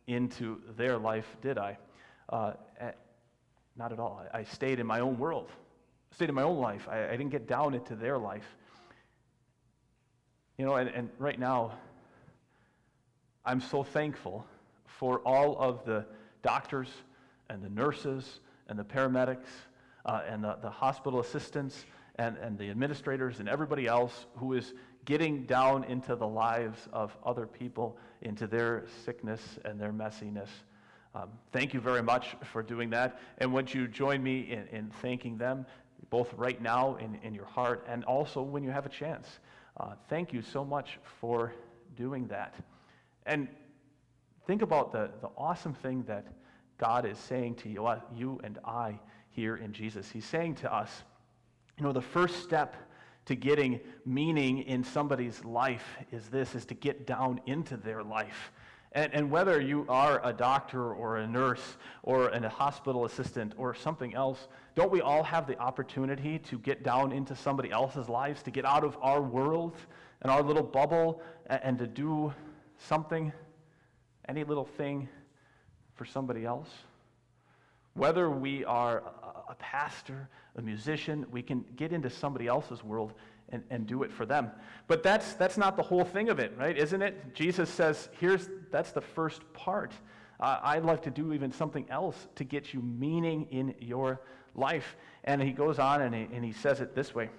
into 0.05 0.61
their 0.77 0.99
life, 0.99 1.25
did 1.41 1.57
I? 1.57 1.77
Uh, 2.29 2.53
Not 3.75 3.91
at 3.91 3.99
all. 3.99 4.23
I, 4.33 4.43
stayed 4.43 4.79
in 4.79 4.87
my 4.87 5.01
own 5.01 5.17
world, 5.17 5.49
I 6.11 6.15
stayed 6.15 6.29
in 6.29 6.35
my 6.35 6.43
own 6.43 6.59
life. 6.59 6.87
I, 6.89 7.07
I 7.07 7.11
didn't 7.11 7.29
get 7.29 7.47
down 7.47 7.73
into 7.73 7.95
their 7.95 8.17
life. 8.17 8.55
You 10.57 10.65
know, 10.65 10.75
and, 10.75 10.89
and 10.89 11.09
right 11.19 11.37
now, 11.37 11.73
I'm 13.43 13.59
so 13.59 13.83
thankful 13.83 14.45
for 14.85 15.19
all 15.19 15.57
of 15.59 15.83
the 15.85 16.05
doctors 16.41 16.87
and 17.49 17.61
the 17.61 17.69
nurses 17.69 18.39
and 18.69 18.79
the 18.79 18.83
paramedics 18.83 19.49
uh, 20.05 20.21
and 20.27 20.43
the, 20.43 20.57
the 20.61 20.69
hospital 20.69 21.19
assistants 21.19 21.85
and, 22.15 22.37
and 22.37 22.57
the 22.57 22.69
administrators 22.69 23.39
and 23.39 23.49
everybody 23.49 23.87
else 23.87 24.25
who 24.37 24.53
is 24.53 24.73
getting 25.03 25.43
down 25.43 25.83
into 25.83 26.15
the 26.15 26.27
lives 26.27 26.87
of 26.93 27.15
other 27.25 27.45
people, 27.45 27.97
into 28.21 28.47
their 28.47 28.85
sickness 29.03 29.59
and 29.65 29.79
their 29.79 29.91
messiness. 29.91 30.49
Um, 31.15 31.29
thank 31.53 31.73
you 31.73 31.79
very 31.79 32.03
much 32.03 32.35
for 32.51 32.61
doing 32.61 32.89
that. 32.89 33.19
And 33.37 33.53
would 33.53 33.73
you 33.73 33.87
join 33.87 34.21
me 34.21 34.51
in, 34.51 34.67
in 34.77 34.91
thanking 35.01 35.37
them, 35.37 35.65
both 36.09 36.33
right 36.33 36.61
now 36.61 36.97
in, 36.97 37.17
in 37.23 37.33
your 37.33 37.45
heart 37.45 37.85
and 37.87 38.03
also 38.03 38.41
when 38.41 38.63
you 38.63 38.69
have 38.69 38.85
a 38.85 38.89
chance? 38.89 39.39
Uh, 39.79 39.93
thank 40.09 40.33
you 40.33 40.41
so 40.41 40.65
much 40.65 40.99
for 41.21 41.53
doing 41.95 42.27
that. 42.27 42.53
And 43.25 43.47
think 44.45 44.61
about 44.61 44.91
the, 44.91 45.09
the 45.21 45.29
awesome 45.37 45.73
thing 45.73 46.03
that 46.03 46.27
God 46.77 47.05
is 47.05 47.17
saying 47.17 47.55
to 47.55 47.69
you, 47.69 47.85
uh, 47.85 48.01
you 48.13 48.41
and 48.43 48.59
I 48.65 48.99
here 49.29 49.55
in 49.55 49.71
Jesus. 49.71 50.11
He's 50.11 50.25
saying 50.25 50.55
to 50.55 50.73
us, 50.73 51.03
you 51.77 51.83
know, 51.85 51.93
the 51.93 52.01
first 52.01 52.43
step 52.43 52.75
to 53.25 53.35
getting 53.35 53.79
meaning 54.05 54.63
in 54.63 54.83
somebody's 54.83 55.43
life 55.45 55.97
is 56.11 56.27
this, 56.27 56.55
is 56.55 56.65
to 56.65 56.73
get 56.73 57.07
down 57.07 57.39
into 57.45 57.77
their 57.77 58.03
life. 58.03 58.51
And, 58.95 59.13
and 59.13 59.29
whether 59.29 59.59
you 59.59 59.85
are 59.89 60.21
a 60.23 60.31
doctor 60.31 60.93
or 60.93 61.17
a 61.17 61.27
nurse 61.27 61.75
or 62.01 62.29
a 62.29 62.49
hospital 62.49 63.03
assistant 63.03 63.53
or 63.57 63.75
something 63.75 64.15
else, 64.15 64.47
don't 64.73 64.89
we 64.89 65.01
all 65.01 65.21
have 65.21 65.45
the 65.47 65.59
opportunity 65.59 66.39
to 66.39 66.57
get 66.59 66.81
down 66.81 67.11
into 67.11 67.35
somebody 67.35 67.71
else's 67.71 68.07
lives, 68.07 68.41
to 68.43 68.51
get 68.51 68.63
out 68.63 68.85
of 68.85 68.97
our 69.01 69.21
world 69.21 69.75
and 70.21 70.31
our 70.31 70.41
little 70.41 70.63
bubble 70.63 71.21
and, 71.47 71.61
and 71.61 71.77
to 71.79 71.87
do 71.87 72.33
something, 72.77 73.33
any 74.29 74.45
little 74.45 74.63
thing 74.63 75.09
for 75.95 76.05
somebody 76.05 76.45
else? 76.45 76.69
Whether 77.95 78.29
we 78.29 78.63
are 78.63 79.03
a, 79.21 79.51
a 79.51 79.55
pastor, 79.55 80.29
a 80.55 80.61
musician, 80.61 81.25
we 81.31 81.41
can 81.41 81.65
get 81.75 81.91
into 81.91 82.09
somebody 82.09 82.47
else's 82.47 82.81
world 82.81 83.13
and, 83.49 83.63
and 83.69 83.87
do 83.87 84.03
it 84.03 84.11
for 84.11 84.25
them. 84.25 84.51
But 84.87 85.03
that's, 85.03 85.33
that's 85.33 85.57
not 85.57 85.77
the 85.77 85.83
whole 85.83 86.05
thing 86.05 86.29
of 86.29 86.39
it, 86.39 86.53
right? 86.57 86.77
Isn't 86.77 87.01
it? 87.01 87.33
Jesus 87.33 87.69
says, 87.69 88.09
here's, 88.19 88.49
that's 88.71 88.91
the 88.91 89.01
first 89.01 89.41
part. 89.53 89.93
Uh, 90.39 90.59
I'd 90.63 90.83
like 90.83 91.01
to 91.03 91.11
do 91.11 91.33
even 91.33 91.51
something 91.51 91.85
else 91.89 92.27
to 92.35 92.43
get 92.43 92.73
you 92.73 92.81
meaning 92.81 93.47
in 93.51 93.75
your 93.79 94.21
life. 94.55 94.95
And 95.23 95.41
he 95.41 95.51
goes 95.51 95.79
on 95.79 96.01
and 96.01 96.13
he, 96.13 96.27
and 96.33 96.43
he 96.43 96.51
says 96.51 96.81
it 96.81 96.95
this 96.95 97.15
way. 97.15 97.29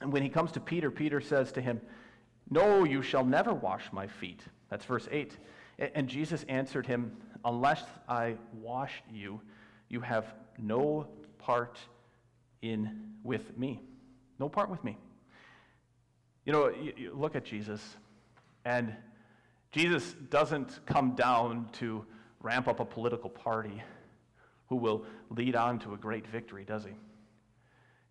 And 0.00 0.12
when 0.12 0.22
he 0.22 0.28
comes 0.28 0.52
to 0.52 0.60
Peter, 0.60 0.90
Peter 0.90 1.20
says 1.20 1.52
to 1.52 1.60
him, 1.60 1.80
No, 2.50 2.84
you 2.84 3.02
shall 3.02 3.24
never 3.24 3.52
wash 3.52 3.84
my 3.92 4.06
feet. 4.06 4.40
That's 4.70 4.84
verse 4.84 5.08
8. 5.10 5.36
And 5.94 6.08
Jesus 6.08 6.44
answered 6.48 6.86
him, 6.86 7.16
Unless 7.44 7.84
I 8.08 8.36
wash 8.52 9.02
you, 9.10 9.40
you 9.88 10.00
have 10.00 10.34
no 10.58 11.06
part 11.38 11.78
in 12.62 13.12
with 13.22 13.56
me. 13.56 13.80
No 14.38 14.48
part 14.48 14.70
with 14.70 14.82
me. 14.84 14.96
You 16.48 16.54
know, 16.54 16.70
you, 16.70 16.94
you 16.96 17.12
look 17.14 17.36
at 17.36 17.44
Jesus, 17.44 17.98
and 18.64 18.94
Jesus 19.70 20.14
doesn't 20.30 20.80
come 20.86 21.14
down 21.14 21.68
to 21.72 22.06
ramp 22.40 22.68
up 22.68 22.80
a 22.80 22.86
political 22.86 23.28
party 23.28 23.82
who 24.70 24.76
will 24.76 25.04
lead 25.28 25.56
on 25.56 25.78
to 25.80 25.92
a 25.92 25.98
great 25.98 26.26
victory, 26.26 26.64
does 26.64 26.84
he? 26.84 26.92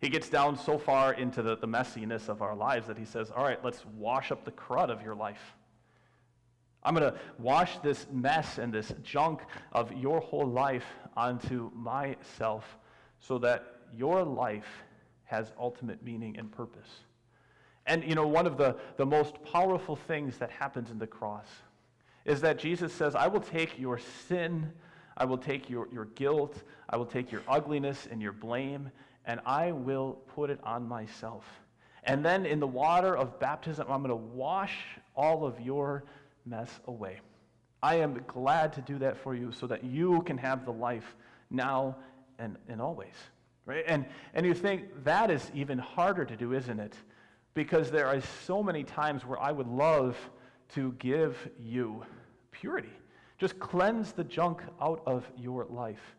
He 0.00 0.08
gets 0.08 0.28
down 0.28 0.56
so 0.56 0.78
far 0.78 1.14
into 1.14 1.42
the, 1.42 1.56
the 1.56 1.66
messiness 1.66 2.28
of 2.28 2.40
our 2.40 2.54
lives 2.54 2.86
that 2.86 2.96
he 2.96 3.04
says, 3.04 3.32
All 3.32 3.42
right, 3.42 3.58
let's 3.64 3.84
wash 3.96 4.30
up 4.30 4.44
the 4.44 4.52
crud 4.52 4.88
of 4.88 5.02
your 5.02 5.16
life. 5.16 5.56
I'm 6.84 6.94
going 6.94 7.12
to 7.12 7.18
wash 7.40 7.78
this 7.78 8.06
mess 8.12 8.58
and 8.58 8.72
this 8.72 8.94
junk 9.02 9.40
of 9.72 9.92
your 9.94 10.20
whole 10.20 10.46
life 10.46 10.86
onto 11.16 11.72
myself 11.74 12.78
so 13.18 13.36
that 13.38 13.64
your 13.96 14.22
life 14.22 14.84
has 15.24 15.52
ultimate 15.58 16.04
meaning 16.04 16.38
and 16.38 16.52
purpose. 16.52 17.00
And, 17.88 18.04
you 18.04 18.14
know, 18.14 18.26
one 18.26 18.46
of 18.46 18.58
the, 18.58 18.76
the 18.98 19.06
most 19.06 19.42
powerful 19.50 19.96
things 19.96 20.36
that 20.38 20.50
happens 20.50 20.90
in 20.90 20.98
the 20.98 21.06
cross 21.06 21.46
is 22.26 22.42
that 22.42 22.58
Jesus 22.58 22.92
says, 22.92 23.14
I 23.14 23.26
will 23.26 23.40
take 23.40 23.78
your 23.78 23.98
sin, 24.28 24.70
I 25.16 25.24
will 25.24 25.38
take 25.38 25.70
your, 25.70 25.88
your 25.90 26.04
guilt, 26.04 26.62
I 26.90 26.98
will 26.98 27.06
take 27.06 27.32
your 27.32 27.42
ugliness 27.48 28.06
and 28.10 28.20
your 28.20 28.32
blame, 28.32 28.90
and 29.24 29.40
I 29.46 29.72
will 29.72 30.18
put 30.34 30.50
it 30.50 30.60
on 30.62 30.86
myself. 30.86 31.44
And 32.04 32.22
then 32.22 32.44
in 32.44 32.60
the 32.60 32.66
water 32.66 33.16
of 33.16 33.40
baptism, 33.40 33.86
I'm 33.90 34.02
going 34.02 34.10
to 34.10 34.16
wash 34.16 34.74
all 35.16 35.46
of 35.46 35.58
your 35.58 36.04
mess 36.44 36.70
away. 36.86 37.20
I 37.82 37.96
am 37.96 38.22
glad 38.26 38.74
to 38.74 38.82
do 38.82 38.98
that 38.98 39.16
for 39.16 39.34
you 39.34 39.50
so 39.50 39.66
that 39.66 39.82
you 39.82 40.20
can 40.22 40.36
have 40.36 40.66
the 40.66 40.72
life 40.72 41.16
now 41.50 41.96
and, 42.38 42.56
and 42.68 42.82
always. 42.82 43.14
Right? 43.64 43.84
And, 43.86 44.04
and 44.34 44.44
you 44.44 44.54
think 44.54 45.04
that 45.04 45.30
is 45.30 45.50
even 45.54 45.78
harder 45.78 46.26
to 46.26 46.36
do, 46.36 46.52
isn't 46.52 46.80
it? 46.80 46.94
Because 47.58 47.90
there 47.90 48.06
are 48.06 48.20
so 48.46 48.62
many 48.62 48.84
times 48.84 49.26
where 49.26 49.40
I 49.40 49.50
would 49.50 49.66
love 49.66 50.16
to 50.76 50.92
give 51.00 51.48
you 51.58 52.04
purity. 52.52 52.92
Just 53.36 53.58
cleanse 53.58 54.12
the 54.12 54.22
junk 54.22 54.62
out 54.80 55.02
of 55.06 55.28
your 55.36 55.64
life. 55.64 56.14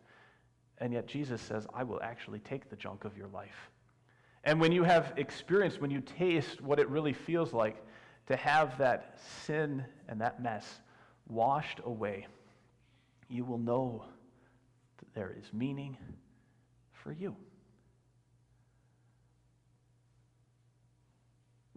And 0.76 0.92
yet 0.92 1.06
Jesus 1.06 1.40
says, 1.40 1.66
I 1.72 1.82
will 1.82 1.98
actually 2.02 2.40
take 2.40 2.68
the 2.68 2.76
junk 2.76 3.06
of 3.06 3.16
your 3.16 3.28
life. 3.28 3.70
And 4.44 4.60
when 4.60 4.70
you 4.70 4.84
have 4.84 5.14
experienced, 5.16 5.80
when 5.80 5.90
you 5.90 6.02
taste 6.02 6.60
what 6.60 6.78
it 6.78 6.86
really 6.90 7.14
feels 7.14 7.54
like 7.54 7.82
to 8.26 8.36
have 8.36 8.76
that 8.76 9.18
sin 9.46 9.82
and 10.10 10.20
that 10.20 10.42
mess 10.42 10.80
washed 11.26 11.80
away, 11.86 12.26
you 13.30 13.46
will 13.46 13.56
know 13.56 14.04
that 14.98 15.14
there 15.14 15.34
is 15.38 15.50
meaning 15.54 15.96
for 16.92 17.12
you. 17.12 17.34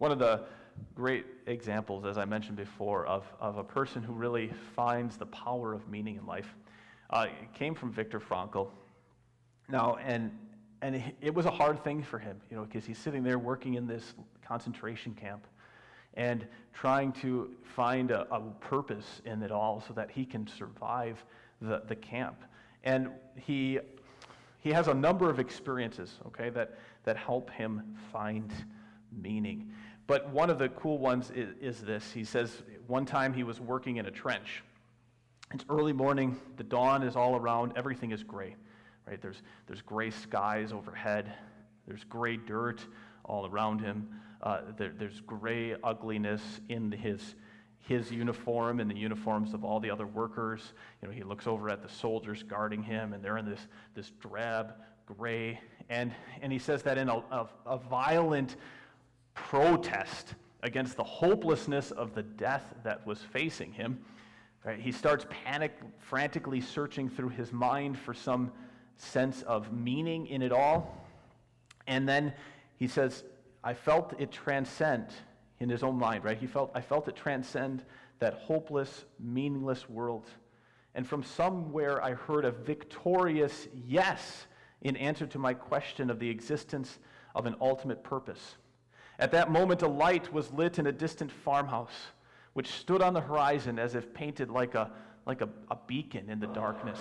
One 0.03 0.11
of 0.11 0.19
the 0.19 0.41
great 0.95 1.25
examples, 1.47 2.03
as 2.03 2.17
I 2.17 2.25
mentioned 2.25 2.57
before, 2.57 3.05
of, 3.05 3.23
of 3.39 3.57
a 3.57 3.63
person 3.63 4.03
who 4.03 4.11
really 4.11 4.51
finds 4.75 5.15
the 5.15 5.27
power 5.27 5.73
of 5.73 5.87
meaning 5.87 6.17
in 6.17 6.25
life 6.25 6.57
uh, 7.09 7.27
came 7.53 7.73
from 7.73 7.89
Viktor 7.89 8.19
Frankl. 8.19 8.67
Now, 9.69 9.95
and, 10.03 10.37
and 10.81 11.01
it 11.21 11.33
was 11.33 11.45
a 11.45 11.51
hard 11.51 11.81
thing 11.85 12.03
for 12.03 12.19
him, 12.19 12.35
you 12.51 12.57
know, 12.57 12.65
because 12.65 12.85
he's 12.85 12.97
sitting 12.97 13.23
there 13.23 13.39
working 13.39 13.75
in 13.75 13.87
this 13.87 14.13
concentration 14.45 15.13
camp 15.13 15.47
and 16.15 16.45
trying 16.73 17.13
to 17.13 17.51
find 17.63 18.11
a, 18.11 18.27
a, 18.29 18.41
purpose 18.59 19.21
in 19.23 19.41
it 19.41 19.51
all 19.51 19.81
so 19.87 19.93
that 19.93 20.11
he 20.11 20.25
can 20.25 20.45
survive 20.45 21.23
the, 21.61 21.81
the 21.87 21.95
camp. 21.95 22.43
And 22.83 23.07
he, 23.37 23.79
he 24.59 24.69
has 24.71 24.89
a 24.89 24.93
number 24.93 25.29
of 25.29 25.39
experiences, 25.39 26.19
okay, 26.27 26.49
that, 26.49 26.77
that 27.05 27.15
help 27.15 27.49
him 27.51 27.95
find 28.11 28.51
meaning. 29.21 29.71
But 30.13 30.29
one 30.29 30.51
of 30.51 30.59
the 30.59 30.69
cool 30.69 30.99
ones 30.99 31.31
is, 31.31 31.55
is 31.59 31.81
this. 31.81 32.11
He 32.11 32.23
says 32.23 32.61
one 32.85 33.03
time 33.03 33.33
he 33.33 33.43
was 33.43 33.59
working 33.59 33.97
in 33.97 34.05
a 34.05 34.11
trench. 34.11 34.61
It's 35.51 35.65
early 35.71 35.91
morning, 35.91 36.39
the 36.55 36.63
dawn 36.63 37.01
is 37.01 37.15
all 37.15 37.35
around, 37.35 37.73
everything 37.75 38.11
is 38.11 38.21
gray. 38.21 38.55
Right? 39.07 39.19
There's, 39.19 39.41
there's 39.65 39.81
gray 39.81 40.11
skies 40.11 40.71
overhead, 40.71 41.33
there's 41.87 42.03
gray 42.03 42.37
dirt 42.37 42.85
all 43.25 43.47
around 43.47 43.81
him. 43.81 44.07
Uh, 44.43 44.59
there, 44.77 44.93
there's 44.95 45.19
gray 45.21 45.75
ugliness 45.83 46.43
in 46.69 46.91
his, 46.91 47.33
his 47.79 48.11
uniform 48.11 48.79
and 48.79 48.91
the 48.91 48.95
uniforms 48.95 49.55
of 49.55 49.65
all 49.65 49.79
the 49.79 49.89
other 49.89 50.05
workers. 50.05 50.73
You 51.01 51.07
know, 51.07 51.13
he 51.15 51.23
looks 51.23 51.47
over 51.47 51.71
at 51.71 51.81
the 51.81 51.89
soldiers 51.89 52.43
guarding 52.43 52.83
him, 52.83 53.13
and 53.13 53.25
they're 53.25 53.39
in 53.39 53.49
this, 53.49 53.67
this 53.95 54.11
drab 54.21 54.75
gray. 55.07 55.59
And, 55.89 56.13
and 56.43 56.51
he 56.51 56.59
says 56.59 56.83
that 56.83 56.99
in 56.99 57.09
a, 57.09 57.15
a, 57.17 57.49
a 57.65 57.77
violent 57.79 58.57
protest 59.33 60.35
against 60.61 60.95
the 60.95 61.03
hopelessness 61.03 61.91
of 61.91 62.15
the 62.15 62.23
death 62.23 62.73
that 62.83 63.05
was 63.05 63.19
facing 63.19 63.71
him. 63.71 63.99
Right? 64.63 64.79
He 64.79 64.91
starts 64.91 65.25
panic, 65.29 65.77
frantically 65.99 66.61
searching 66.61 67.09
through 67.09 67.29
his 67.29 67.51
mind 67.51 67.99
for 67.99 68.13
some 68.13 68.51
sense 68.95 69.41
of 69.43 69.73
meaning 69.73 70.27
in 70.27 70.41
it 70.41 70.51
all. 70.51 71.05
And 71.87 72.07
then 72.07 72.33
he 72.77 72.87
says, 72.87 73.23
I 73.63 73.73
felt 73.73 74.13
it 74.19 74.31
transcend 74.31 75.07
in 75.59 75.69
his 75.69 75.83
own 75.83 75.97
mind, 75.97 76.23
right? 76.23 76.37
He 76.37 76.47
felt, 76.47 76.71
I 76.73 76.81
felt 76.81 77.07
it 77.07 77.15
transcend 77.15 77.83
that 78.19 78.35
hopeless, 78.35 79.05
meaningless 79.19 79.89
world. 79.89 80.27
And 80.95 81.07
from 81.07 81.23
somewhere, 81.23 82.03
I 82.03 82.13
heard 82.13 82.45
a 82.45 82.51
victorious 82.51 83.67
yes 83.87 84.45
in 84.81 84.95
answer 84.97 85.25
to 85.27 85.39
my 85.39 85.53
question 85.53 86.09
of 86.09 86.19
the 86.19 86.29
existence 86.29 86.99
of 87.35 87.45
an 87.45 87.55
ultimate 87.59 88.03
purpose. 88.03 88.55
At 89.23 89.31
that 89.31 89.49
moment, 89.49 89.83
a 89.83 89.87
light 89.87 90.33
was 90.33 90.51
lit 90.51 90.79
in 90.79 90.87
a 90.87 90.91
distant 90.91 91.31
farmhouse, 91.31 91.95
which 92.51 92.67
stood 92.67 93.01
on 93.01 93.13
the 93.13 93.21
horizon 93.21 93.79
as 93.79 93.95
if 93.95 94.13
painted 94.13 94.49
like 94.49 94.75
a, 94.75 94.91
like 95.25 95.39
a, 95.39 95.47
a 95.71 95.77
beacon 95.87 96.29
in 96.29 96.41
the 96.41 96.47
darkness. 96.47 96.99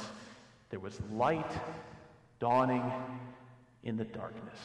There 0.71 0.79
was 0.79 1.01
light 1.11 1.51
dawning 2.39 2.85
in 3.83 3.97
the 3.97 4.05
darkness. 4.05 4.57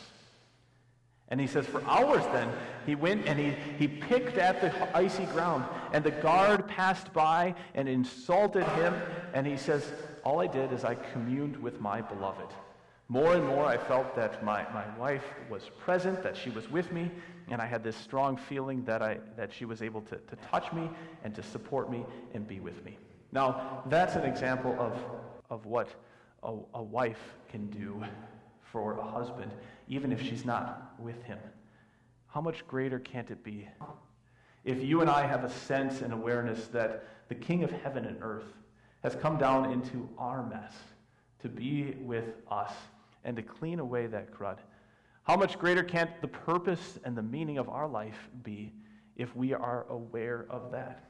And 1.29 1.41
he 1.41 1.47
says, 1.47 1.65
For 1.65 1.83
hours 1.85 2.23
then, 2.25 2.47
he 2.85 2.93
went 2.93 3.25
and 3.25 3.39
he, 3.39 3.55
he 3.79 3.87
picked 3.87 4.37
at 4.37 4.61
the 4.61 4.95
icy 4.95 5.25
ground, 5.25 5.65
and 5.93 6.03
the 6.03 6.11
guard 6.11 6.67
passed 6.67 7.11
by 7.11 7.55
and 7.73 7.89
insulted 7.89 8.65
him. 8.75 8.93
And 9.33 9.47
he 9.47 9.57
says, 9.57 9.91
All 10.23 10.41
I 10.41 10.45
did 10.45 10.71
is 10.71 10.83
I 10.83 10.93
communed 10.93 11.57
with 11.57 11.81
my 11.81 12.01
beloved. 12.01 12.53
More 13.09 13.35
and 13.35 13.45
more, 13.45 13.65
I 13.65 13.77
felt 13.77 14.15
that 14.15 14.43
my, 14.43 14.65
my 14.73 14.85
wife 14.97 15.23
was 15.49 15.69
present, 15.79 16.21
that 16.23 16.35
she 16.35 16.49
was 16.49 16.69
with 16.69 16.91
me, 16.91 17.09
and 17.49 17.61
I 17.61 17.65
had 17.65 17.83
this 17.83 17.95
strong 17.95 18.35
feeling 18.35 18.83
that, 18.83 19.01
I, 19.01 19.19
that 19.37 19.53
she 19.53 19.63
was 19.63 19.81
able 19.81 20.01
to, 20.01 20.17
to 20.17 20.35
touch 20.51 20.73
me 20.73 20.89
and 21.23 21.33
to 21.35 21.41
support 21.41 21.89
me 21.89 22.05
and 22.33 22.45
be 22.45 22.59
with 22.59 22.83
me. 22.83 22.97
Now, 23.31 23.83
that's 23.87 24.15
an 24.15 24.23
example 24.23 24.75
of, 24.77 24.97
of 25.49 25.65
what 25.65 25.87
a, 26.43 26.53
a 26.73 26.83
wife 26.83 27.35
can 27.49 27.67
do 27.69 28.03
for 28.61 28.99
a 28.99 29.03
husband, 29.03 29.51
even 29.87 30.11
if 30.11 30.21
she's 30.21 30.43
not 30.43 30.93
with 30.99 31.23
him. 31.23 31.39
How 32.27 32.41
much 32.41 32.67
greater 32.67 32.99
can't 32.99 33.31
it 33.31 33.41
be 33.41 33.67
if 34.67 34.83
you 34.83 34.99
and 34.99 35.09
I 35.09 35.25
have 35.25 35.45
a 35.45 35.49
sense 35.49 36.01
and 36.01 36.11
awareness 36.11 36.67
that 36.67 37.07
the 37.29 37.35
King 37.35 37.63
of 37.63 37.71
heaven 37.71 38.03
and 38.03 38.17
earth 38.21 38.53
has 39.01 39.15
come 39.15 39.37
down 39.37 39.71
into 39.71 40.09
our 40.17 40.45
mess 40.45 40.73
to 41.39 41.47
be 41.47 41.95
with 42.01 42.25
us 42.51 42.73
and 43.27 43.35
to 43.35 43.43
clean 43.43 43.79
away 43.79 44.07
that 44.07 44.33
crud? 44.33 44.57
How 45.21 45.35
much 45.35 45.59
greater 45.59 45.83
can't 45.83 46.09
the 46.21 46.27
purpose 46.27 46.97
and 47.03 47.15
the 47.15 47.21
meaning 47.21 47.59
of 47.59 47.69
our 47.69 47.87
life 47.87 48.17
be 48.41 48.73
if 49.17 49.35
we 49.35 49.53
are 49.53 49.85
aware 49.89 50.47
of 50.49 50.71
that? 50.71 51.03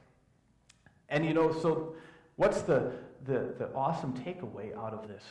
And 1.08 1.24
you 1.26 1.34
know, 1.34 1.54
so 1.54 1.96
what's 2.36 2.64
the, 2.64 2.92
the, 3.26 3.54
the 3.58 3.70
awesome 3.74 4.14
takeaway 4.14 4.76
out 4.76 4.94
of 4.94 5.08
this? 5.08 5.24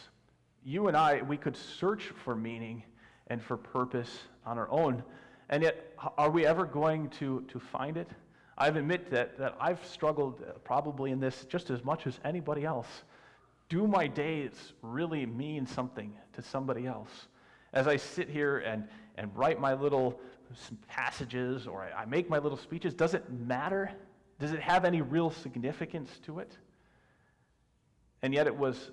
You 0.65 0.89
and 0.89 0.97
I, 0.97 1.21
we 1.23 1.37
could 1.37 1.57
search 1.57 2.05
for 2.25 2.35
meaning 2.35 2.83
and 3.27 3.43
for 3.43 3.57
purpose 3.57 4.21
on 4.47 4.57
our 4.57 4.71
own, 4.71 5.03
and 5.49 5.63
yet, 5.63 5.93
are 6.17 6.31
we 6.31 6.47
ever 6.47 6.65
going 6.65 7.09
to, 7.11 7.45
to 7.49 7.59
find 7.59 7.97
it? 7.97 8.09
I 8.59 8.69
admit 8.69 9.11
that, 9.11 9.39
that 9.39 9.57
I've 9.61 9.85
struggled 9.85 10.43
uh, 10.43 10.53
probably 10.65 11.11
in 11.11 11.21
this 11.21 11.45
just 11.49 11.71
as 11.71 11.85
much 11.85 12.07
as 12.07 12.19
anybody 12.25 12.65
else. 12.65 12.89
Do 13.69 13.87
my 13.87 14.07
days 14.07 14.73
really 14.83 15.27
mean 15.27 15.67
something 15.67 16.13
to 16.35 16.43
somebody 16.43 16.87
else? 16.87 17.11
As 17.73 17.89
I 17.89 17.97
sit 17.97 18.29
here 18.29 18.59
and, 18.59 18.87
and 19.17 19.37
write 19.37 19.61
my 19.61 19.75
little 19.75 20.21
passages 20.87 21.67
or 21.67 21.83
I, 21.83 22.03
I 22.03 22.05
make 22.05 22.31
my 22.31 22.39
little 22.39 22.59
speeches, 22.59 22.95
does 22.95 23.15
it 23.15 23.25
matter? 23.31 23.91
Does 24.39 24.53
it 24.53 24.61
have 24.61 24.85
any 24.85 25.03
real 25.03 25.31
significance 25.31 26.11
to 26.25 26.39
it? 26.39 26.57
And 28.23 28.33
yet 28.33 28.47
it 28.47 28.57
was, 28.57 28.93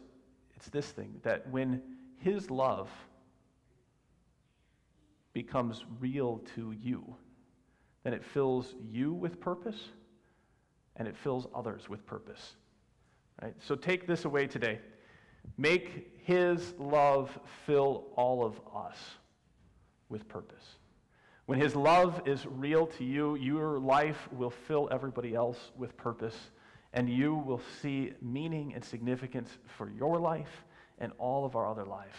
it's 0.56 0.68
this 0.70 0.88
thing 0.88 1.20
that 1.24 1.48
when 1.50 1.82
his 2.18 2.50
love 2.50 2.90
becomes 5.34 5.84
real 6.00 6.42
to 6.56 6.72
you, 6.72 7.16
then 8.04 8.14
it 8.14 8.24
fills 8.24 8.74
you 8.92 9.14
with 9.14 9.40
purpose 9.40 9.90
and 10.96 11.08
it 11.08 11.16
fills 11.18 11.48
others 11.56 11.90
with 11.90 12.06
purpose. 12.06 12.56
Right? 13.44 13.54
So 13.60 13.76
take 13.76 14.08
this 14.08 14.24
away 14.24 14.48
today. 14.48 14.80
Make 15.58 16.18
his 16.24 16.74
love 16.80 17.38
fill 17.66 18.06
all 18.16 18.46
of 18.46 18.58
us 18.74 18.98
with 20.08 20.30
purpose. 20.30 20.64
When 21.46 21.60
his 21.60 21.76
love 21.76 22.22
is 22.26 22.46
real 22.46 22.88
to 22.88 23.04
you, 23.04 23.36
your 23.36 23.80
life 23.80 24.30
will 24.32 24.50
fill 24.50 24.88
everybody 24.94 25.36
else 25.36 25.58
with 25.76 25.98
purpose, 25.98 26.38
and 26.94 27.10
you 27.10 27.36
will 27.36 27.60
see 27.82 28.14
meaning 28.22 28.74
and 28.76 28.84
significance 28.84 29.50
for 29.78 29.92
your 29.92 30.22
life 30.22 30.64
and 31.00 31.12
all 31.18 31.44
of 31.44 31.58
our 31.58 31.68
other 31.68 31.86
lives. 31.86 32.16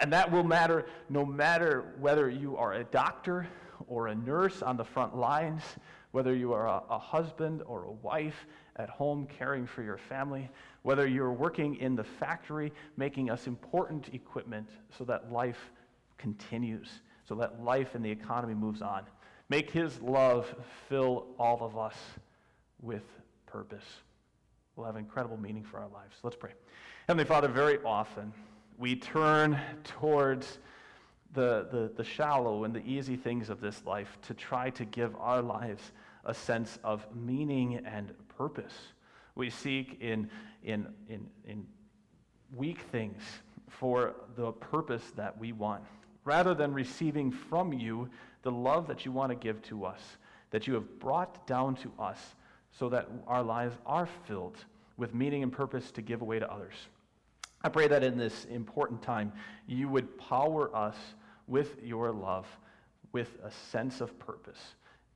And 0.00 0.12
that 0.12 0.32
will 0.32 0.42
matter 0.42 0.86
no 1.08 1.24
matter 1.24 1.94
whether 2.00 2.28
you 2.28 2.56
are 2.56 2.72
a 2.72 2.82
doctor 2.82 3.46
or 3.86 4.08
a 4.08 4.16
nurse 4.16 4.62
on 4.62 4.76
the 4.76 4.84
front 4.84 5.16
lines, 5.16 5.62
whether 6.12 6.34
you 6.34 6.52
are 6.52 6.66
a, 6.66 6.82
a, 6.90 6.98
husband 6.98 7.62
or 7.66 7.84
a 7.84 7.90
wife 7.90 8.46
at 8.76 8.88
home 8.88 9.26
caring 9.38 9.66
for 9.66 9.82
your 9.82 9.98
family, 9.98 10.48
whether 10.82 11.06
you're 11.06 11.32
working 11.32 11.76
in 11.76 11.94
the 11.94 12.04
factory 12.04 12.72
making 12.96 13.30
us 13.30 13.46
important 13.46 14.12
equipment 14.12 14.68
so 14.96 15.04
that 15.04 15.30
life 15.30 15.70
continues, 16.18 16.88
so 17.28 17.34
that 17.34 17.62
life 17.62 17.94
and 17.94 18.04
the 18.04 18.10
economy 18.10 18.54
moves 18.54 18.82
on. 18.82 19.04
Make 19.48 19.70
his 19.70 20.00
love 20.00 20.52
fill 20.88 21.26
all 21.38 21.62
of 21.62 21.76
us 21.76 21.96
with 22.80 23.04
purpose. 23.46 23.84
We'll 24.76 24.86
have 24.86 24.96
incredible 24.96 25.36
meaning 25.36 25.64
for 25.64 25.78
our 25.78 25.88
lives. 25.88 26.16
Let's 26.22 26.36
pray. 26.36 26.52
Heavenly 27.06 27.24
Father, 27.24 27.48
very 27.48 27.78
often 27.84 28.32
we 28.78 28.96
turn 28.96 29.60
towards 29.84 30.58
the, 31.34 31.66
the, 31.70 31.92
the 31.96 32.04
shallow 32.04 32.64
and 32.64 32.74
the 32.74 32.84
easy 32.84 33.16
things 33.16 33.50
of 33.50 33.60
this 33.60 33.82
life 33.86 34.18
to 34.22 34.34
try 34.34 34.70
to 34.70 34.84
give 34.84 35.14
our 35.16 35.42
lives 35.42 35.92
a 36.24 36.34
sense 36.34 36.78
of 36.82 37.06
meaning 37.14 37.80
and 37.86 38.12
purpose. 38.36 38.74
We 39.34 39.50
seek 39.50 39.98
in, 40.00 40.28
in, 40.64 40.88
in, 41.08 41.26
in 41.46 41.66
weak 42.54 42.80
things 42.92 43.22
for 43.68 44.14
the 44.36 44.52
purpose 44.52 45.04
that 45.16 45.38
we 45.38 45.52
want, 45.52 45.84
rather 46.24 46.54
than 46.54 46.74
receiving 46.74 47.30
from 47.30 47.72
you 47.72 48.10
the 48.42 48.50
love 48.50 48.86
that 48.88 49.04
you 49.04 49.12
want 49.12 49.30
to 49.30 49.36
give 49.36 49.62
to 49.62 49.84
us, 49.84 50.00
that 50.50 50.66
you 50.66 50.74
have 50.74 50.98
brought 50.98 51.46
down 51.46 51.76
to 51.76 51.92
us, 51.98 52.18
so 52.72 52.88
that 52.88 53.08
our 53.26 53.42
lives 53.42 53.76
are 53.86 54.08
filled 54.26 54.56
with 54.96 55.14
meaning 55.14 55.42
and 55.42 55.52
purpose 55.52 55.90
to 55.92 56.02
give 56.02 56.22
away 56.22 56.38
to 56.38 56.52
others. 56.52 56.74
I 57.62 57.68
pray 57.68 57.88
that 57.88 58.02
in 58.02 58.16
this 58.16 58.46
important 58.46 59.02
time, 59.02 59.32
you 59.66 59.88
would 59.88 60.18
power 60.18 60.74
us 60.74 60.96
with 61.50 61.82
your 61.82 62.12
love, 62.12 62.46
with 63.12 63.36
a 63.44 63.50
sense 63.50 64.00
of 64.00 64.18
purpose. 64.18 64.60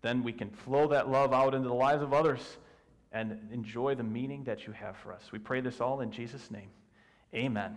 Then 0.02 0.22
we 0.22 0.32
can 0.32 0.50
flow 0.50 0.88
that 0.88 1.08
love 1.08 1.32
out 1.32 1.54
into 1.54 1.68
the 1.68 1.74
lives 1.74 2.02
of 2.02 2.12
others 2.12 2.58
and 3.12 3.38
enjoy 3.52 3.94
the 3.94 4.02
meaning 4.02 4.44
that 4.44 4.66
you 4.66 4.72
have 4.72 4.96
for 4.96 5.12
us. 5.12 5.22
We 5.32 5.38
pray 5.38 5.60
this 5.60 5.80
all 5.80 6.00
in 6.00 6.10
Jesus' 6.10 6.50
name. 6.50 6.68
Amen. 7.32 7.76